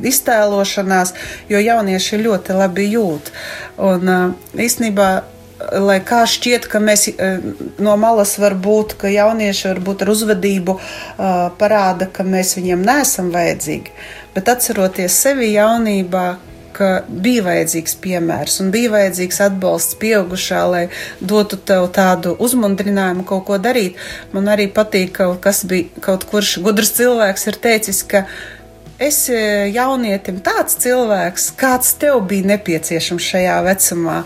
iztēlošanās, 0.00 1.10
jo 1.52 1.58
jaunieši 1.60 2.20
ļoti 2.22 2.56
labi 2.56 2.86
jūt. 2.88 3.28
Un 3.76 4.08
īstenībā 4.56 5.08
lai 5.82 5.98
kā 6.04 6.22
šķiet, 6.28 6.68
ka 6.70 6.80
mēs 6.82 7.08
eh, 7.12 7.42
no 7.82 7.96
malas 8.00 8.36
var 8.42 8.56
būt, 8.58 8.96
ka 9.00 9.10
jaunieši 9.12 9.68
varbūt 9.70 10.04
ar 10.04 10.12
uzvedību 10.14 10.78
eh, 10.78 11.34
parāda, 11.58 12.08
ka 12.12 12.26
mēs 12.26 12.56
viņiem 12.58 12.86
neesam 12.86 13.32
vajadzīgi. 13.34 13.92
Bet 14.34 14.48
atceroties 14.48 15.18
sevi 15.24 15.52
jaunībā, 15.54 16.26
ka 16.72 17.02
bija 17.08 17.44
vajadzīgs 17.44 17.98
piemērs 18.00 18.56
un 18.64 18.70
bija 18.72 18.94
vajadzīgs 18.94 19.42
atbalsts 19.44 19.98
pieaugušā, 20.00 20.62
lai 20.72 20.82
dotu 21.20 21.58
tev 21.60 21.90
tādu 21.92 22.32
uzmundrinājumu 22.42 23.26
kaut 23.28 23.44
ko 23.50 23.58
darīt. 23.60 24.00
Man 24.32 24.48
arī 24.52 24.70
patīk, 24.72 25.12
ka 25.18 25.28
kaut 25.36 25.62
bija, 25.68 26.02
kaut 26.04 26.26
kurš 26.30 26.56
gudrs 26.64 26.94
cilvēks 26.96 27.46
ir 27.52 27.60
teicis, 27.66 28.02
ka 28.08 28.24
es 29.02 29.26
eh, 29.32 29.68
jaunietim 29.74 30.40
tāds 30.44 30.78
cilvēks, 30.82 31.52
kāds 31.60 31.94
tev 32.00 32.22
bija 32.30 32.54
nepieciešams 32.54 33.30
šajā 33.34 33.60
vecumā. 33.68 34.22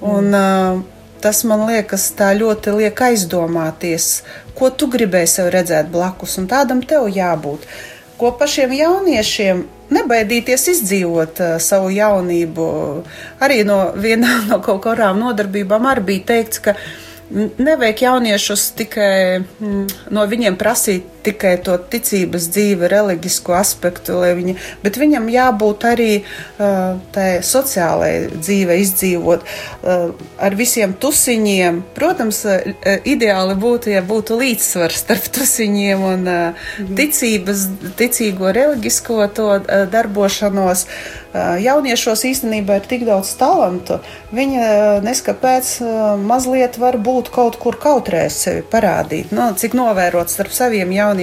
Un, 0.00 0.32
uh, 0.34 0.82
tas 1.24 1.42
man 1.48 1.66
liekas, 1.68 2.10
tā 2.18 2.32
ļoti 2.36 2.74
liek 2.76 3.00
aizdomāties, 3.08 4.22
ko 4.56 4.70
tu 4.70 4.90
gribēji 4.92 5.30
sev 5.38 5.48
redzēt 5.54 5.88
blakus, 5.92 6.36
un 6.40 6.48
tādam 6.50 6.82
tev 6.84 7.08
jābūt. 7.12 7.64
Ko 8.16 8.32
pašiem 8.36 8.72
jauniešiem 8.76 9.64
nebaidīties 9.92 10.68
izdzīvot 10.74 11.40
uh, 11.40 11.56
savu 11.62 11.90
jaunību. 11.94 12.68
Arī 13.40 13.62
no 13.68 13.80
vienā 13.96 14.42
no 14.50 14.60
kaut 14.64 14.84
kādām 14.86 15.20
nodarbībām 15.22 15.88
arī 15.92 16.06
bija 16.12 16.30
teikts, 16.34 16.62
ka 16.68 16.76
nevajag 17.30 18.04
jauniešus 18.06 18.70
tikai 18.78 19.42
mm, 19.42 19.86
no 20.14 20.26
viņiem 20.30 20.58
prasīt 20.60 21.15
tikai 21.26 21.56
to 21.66 21.76
ticības 21.92 22.48
dzīvi, 22.54 22.88
reliģisko 22.92 23.56
aspektu, 23.58 24.20
viņi, 24.38 24.56
bet 24.84 24.98
viņam 25.00 25.28
jābūt 25.32 25.86
arī 25.90 26.10
uh, 26.22 26.96
tai 27.14 27.28
sociālai 27.46 28.12
dzīve 28.34 28.78
izdzīvot 28.84 29.44
uh, 29.46 30.14
ar 30.42 30.58
visiem 30.58 30.94
tusiņiem. 31.02 31.82
Protams, 31.96 32.42
uh, 32.48 32.62
ideāli 33.04 33.58
būtu, 33.58 33.92
ja 33.94 34.04
būtu 34.06 34.38
līdzsvars 34.40 35.02
starp 35.04 35.30
tusiņiem 35.36 36.06
un 36.12 36.26
uh, 36.30 36.66
ticības, 36.96 37.66
ticīgo 37.98 38.52
reliģisko 38.56 39.20
to 39.36 39.48
darbošanos. 39.92 40.86
Jauniešos 41.60 42.22
īstenībā 42.30 42.78
ir 42.78 42.86
tik 42.88 43.02
daudz 43.04 43.34
talantu. 43.36 43.98
Viņi 44.32 44.62
neskapēc 45.04 45.72
mazliet 46.24 46.78
var 46.80 46.96
būt 46.96 47.28
kaut 47.34 47.58
kur 47.60 47.76
kautrēs 47.80 48.38
sevi 48.46 48.62
parādīt, 48.64 49.34
nu, 49.36 49.50
cik 49.58 49.76
novērot 49.76 50.32
starp 50.32 50.54
saviem 50.56 50.94
jauniešiem. 50.96 51.15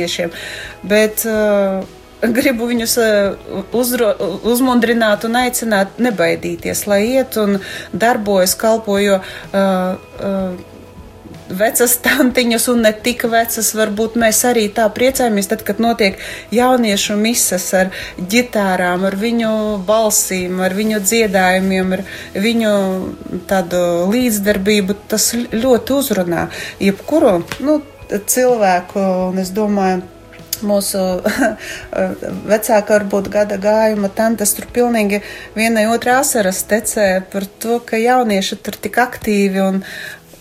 Bet 0.83 1.25
uh, 1.29 1.83
gribu 2.31 2.67
viņus 2.69 2.97
eh, 3.03 3.47
uzro, 3.75 4.11
uzmundrināt 4.47 5.25
un 5.27 5.39
aicināt 5.43 5.99
nebaidīties, 6.03 6.85
lai 6.87 7.01
iet 7.17 7.37
un 7.41 7.57
darbojas, 7.91 8.55
kalpo, 8.59 8.97
jo 9.01 9.19
uh, 9.19 9.57
uh, 10.23 10.69
vecas 11.53 11.97
tantiņas 12.03 12.67
un 12.71 12.83
ne 12.85 12.91
tik 13.05 13.25
vecas, 13.29 13.73
varbūt 13.75 14.15
mēs 14.19 14.39
arī 14.47 14.65
tā 14.73 14.87
priecājamies, 14.93 15.49
tad, 15.51 15.63
kad 15.67 15.81
notiek 15.83 16.19
jauniešu 16.55 17.17
misas 17.19 17.67
ar 17.77 17.91
ģitārām, 18.17 19.05
ar 19.09 19.17
viņu 19.19 19.53
balsīm, 19.87 20.61
ar 20.63 20.75
viņu 20.77 21.01
dziedājumiem, 21.03 21.95
ar 21.97 22.05
viņu 22.45 22.73
tādu 23.49 23.83
līdzdarbību, 24.13 24.97
tas 25.11 25.33
ļoti 25.35 25.97
uzrunā 25.99 26.47
jebkuru, 26.81 27.41
nu, 27.65 27.81
cilvēku, 28.27 29.01
un 29.29 29.39
es 29.41 29.53
domāju, 29.55 30.03
mūsu 30.63 30.99
vecāka, 32.51 32.97
varbūt 32.97 33.29
gada 33.33 33.57
gājuma 33.61 34.09
tantes 34.15 34.55
tur 34.57 34.67
pilnīgi 34.73 35.21
vienai 35.57 35.87
otrai 35.91 36.19
asaras 36.21 36.63
tecē 36.69 37.07
par 37.31 37.47
to, 37.59 37.79
ka 37.85 37.99
jaunieši 37.99 38.59
tur 38.63 38.77
tik 38.79 38.99
aktīvi 39.03 39.63
un, 39.63 39.81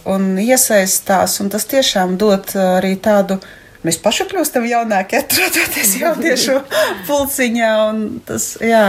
un 0.09 0.31
iesaistās, 0.43 1.41
un 1.43 1.51
tas 1.53 1.67
tiešām 1.71 2.17
dod 2.21 2.55
arī 2.59 2.95
tādu. 3.03 3.41
Mēs 3.83 3.99
paši 3.99 4.29
kļūstam 4.31 4.67
jaunāki, 4.71 5.19
atrodoties 5.19 5.97
jauniešu 6.05 6.61
pulciņā, 7.09 7.73
un 7.91 8.05
tas, 8.27 8.53
jā, 8.63 8.85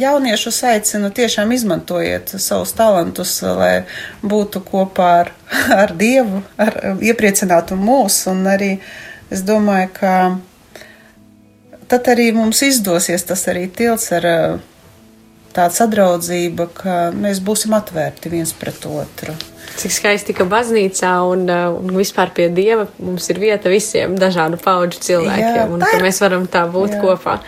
jauniešus 0.00 0.62
aicinu 0.70 1.10
tiešām 1.14 1.52
izmantojiet 1.52 2.34
savus 2.42 2.72
talantus, 2.76 3.38
lai 3.42 3.86
būtu 4.22 4.62
kopā 4.66 5.10
ar, 5.22 5.32
ar 5.82 5.94
Dievu, 5.96 6.42
ar, 6.60 6.78
iepriecinātu 7.00 7.78
mūs, 7.80 8.22
un 8.32 8.46
arī 8.50 8.76
es 9.30 9.42
domāju, 9.46 9.90
ka 9.98 10.14
tad 11.90 12.08
arī 12.14 12.30
mums 12.34 12.62
izdosies 12.66 13.26
tas 13.26 13.46
arī 13.50 13.66
tilts 13.70 14.10
ar 14.16 14.30
tāda 15.56 15.72
sadraudzība, 15.72 16.68
ka 16.76 16.96
mēs 17.16 17.40
būsim 17.44 17.74
atvērti 17.76 18.32
viens 18.32 18.52
pret 18.56 18.84
otru. 18.90 19.34
Cik 19.76 19.92
skaisti, 19.92 20.34
ka 20.36 20.46
baznīcā 20.48 21.12
un, 21.28 21.48
un 21.50 21.96
vispār 21.96 22.30
pie 22.36 22.48
dieva 22.52 22.86
mums 23.02 23.26
ir 23.32 23.40
vieta 23.42 23.72
visiem 23.72 24.16
dažādu 24.20 24.60
pauģu 24.62 25.00
cilvēkiem, 25.08 25.56
Jā, 25.58 25.66
un 25.72 25.84
ka 25.84 25.98
mēs 26.04 26.20
varam 26.22 26.46
tā 26.50 26.64
būt 26.72 26.96
Jā. 26.96 27.00
kopā. 27.02 27.38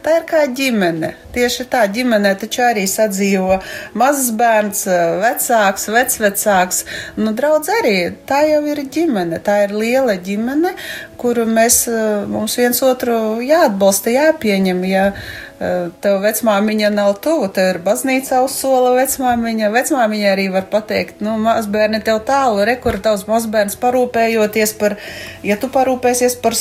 Tā 0.00 0.14
ir 0.16 0.24
kā 0.28 0.46
ģimene. 0.56 1.10
Tieši 1.34 1.66
tā 1.70 1.82
ģimenē 1.92 2.32
taču 2.40 2.62
arī 2.64 2.86
sadzīvo 2.88 3.58
mazs 4.00 4.30
bērns, 4.38 4.86
vecāks, 5.20 5.84
vecvecāks. 5.92 6.80
Nu, 7.20 7.34
draudz 7.36 7.68
arī 7.80 7.94
tā 8.28 8.40
jau 8.48 8.62
ir 8.72 8.80
ģimene. 8.96 9.42
Tā 9.44 9.58
ir 9.66 9.76
liela 9.76 10.16
ģimene, 10.16 10.72
kuru 11.20 11.44
mēs, 11.44 11.84
eh, 11.92 12.24
mums 12.32 12.56
viens 12.56 12.80
otru 12.86 13.44
jāatbalsta, 13.44 14.08
jāpieņem. 14.16 14.82
Ja 14.88 15.04
eh, 15.12 15.92
tev 16.00 16.22
vecmāmiņa 16.24 16.88
nav 16.96 17.18
tuvu, 17.20 17.52
tev 17.52 17.74
ir 17.74 17.78
baznīca 17.84 18.40
uz 18.46 18.56
sola 18.56 18.96
vecmāmiņa. 18.96 19.68
Vecmāmiņa 19.76 20.32
arī 20.32 20.48
var 20.56 20.64
pateikt, 20.72 21.20
nu, 21.20 21.36
mazbērni 21.44 22.00
tev 22.02 22.24
tālu, 22.24 22.64
re, 22.64 22.78
kur 22.80 22.96
tavs 23.04 23.28
mazbērns 23.28 23.76
parūpējoties 23.84 24.78
par, 24.80 24.96
ja 25.44 25.60
tu 25.60 25.68
parūpēsies 25.68 26.40
par 26.40 26.56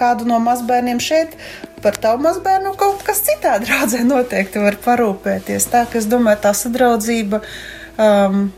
kādu 0.00 0.24
no 0.24 0.40
mazbērniem 0.40 1.04
šeit, 1.04 1.36
par 1.82 1.98
tavu 2.00 2.22
mazbērnu 2.24 2.74
kaut 2.78 3.02
kas 3.06 3.22
citādi 3.26 3.68
draudzē 3.68 4.04
noteikti 4.06 4.62
var 4.62 4.78
parūpēties. 4.84 5.68
Tā, 5.72 5.84
ka 5.90 6.00
es 6.00 6.08
domāju, 6.10 6.42
tā 6.46 6.54
sadraudzība 6.56 7.42
um, 7.98 8.48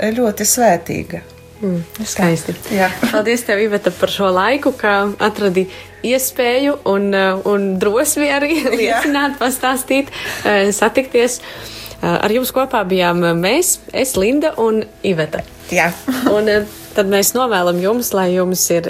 ir 0.00 0.16
ļoti 0.18 0.46
svētīga. 0.48 1.22
Mm, 1.60 1.82
skaisti. 2.08 2.54
Jā. 2.72 2.88
Paldies, 3.10 3.42
tev, 3.44 3.60
Iveta, 3.60 3.92
par 3.92 4.08
šo 4.12 4.30
laiku, 4.32 4.72
ka 4.72 5.10
atradi 5.20 5.66
iespēju 6.08 6.78
un, 6.88 7.10
uh, 7.12 7.42
un 7.48 7.74
drosmi 7.80 8.30
arī 8.32 8.62
liecināt, 8.80 9.36
pastāstīt, 9.40 10.08
uh, 10.44 10.70
satikties. 10.72 11.40
Uh, 11.40 12.16
Ar 12.16 12.32
jums 12.32 12.48
kopā 12.56 12.80
bijām 12.88 13.20
mēs, 13.36 13.74
es, 13.92 14.14
Linda 14.16 14.54
un 14.56 14.80
Iveta. 15.04 15.42
Jā. 15.68 15.90
Un 16.32 16.48
tad 16.96 17.10
mēs 17.12 17.34
novēlam 17.36 17.76
jums, 17.82 18.14
lai 18.16 18.30
jums 18.32 18.62
ir 18.72 18.88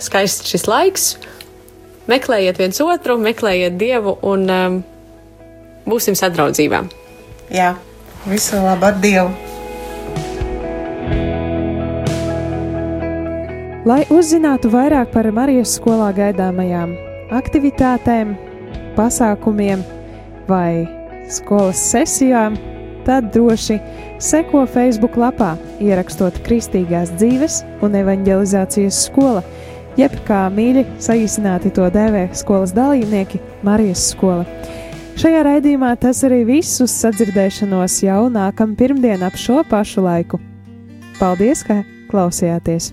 skaists 0.00 0.48
šis 0.48 0.64
laiks. 0.70 1.10
Meklējiet 2.08 2.56
viens 2.56 2.78
otru, 2.80 3.18
meklējiet 3.20 3.74
Dievu 3.76 4.14
un 4.24 4.46
um, 4.48 4.78
būsim 5.84 6.16
sadraudzībā. 6.16 6.86
Jā. 7.52 7.74
Visu 8.28 8.56
labu 8.64 8.88
ar 8.88 8.96
Dievu! 9.02 9.28
Lai 13.88 14.02
uzzinātu 14.12 14.68
vairāk 14.72 15.12
par 15.12 15.28
Marijas 15.32 15.76
skolā 15.78 16.08
gaidāmajām 16.16 16.96
aktivitātēm, 17.32 18.34
pasākumiem 18.96 19.84
vai 20.48 20.88
skolas 21.32 21.80
sesijām, 21.92 22.56
tad 23.04 23.30
droši 23.32 23.78
seko 24.20 24.64
Facebook 24.68 25.16
lapā, 25.20 25.54
ierakstot 25.80 26.40
Kristīgās 26.44 27.12
dzīves 27.20 27.62
un 27.84 27.96
evanģelizācijas 28.00 29.04
skola, 29.08 29.44
jeb 29.98 30.14
kā 30.28 30.46
mīļi 30.54 30.84
saīsināti 31.02 31.72
to 31.74 31.88
dēvē 31.94 32.28
skolas 32.38 32.74
dalībnieki 32.76 33.40
Marijas 33.66 34.08
skola. 34.12 34.46
Šajā 35.18 35.40
raidījumā 35.48 35.96
tas 35.98 36.22
arī 36.26 36.44
viss 36.46 36.78
uz 36.84 36.94
sadzirdēšanos 37.00 37.98
jau 38.06 38.20
nākamā 38.30 38.78
pirmdiena 38.78 39.32
ap 39.32 39.40
šo 39.40 39.64
pašu 39.66 40.06
laiku. 40.06 40.38
Paldies, 41.18 41.66
ka 41.66 41.82
klausījāties! 42.12 42.92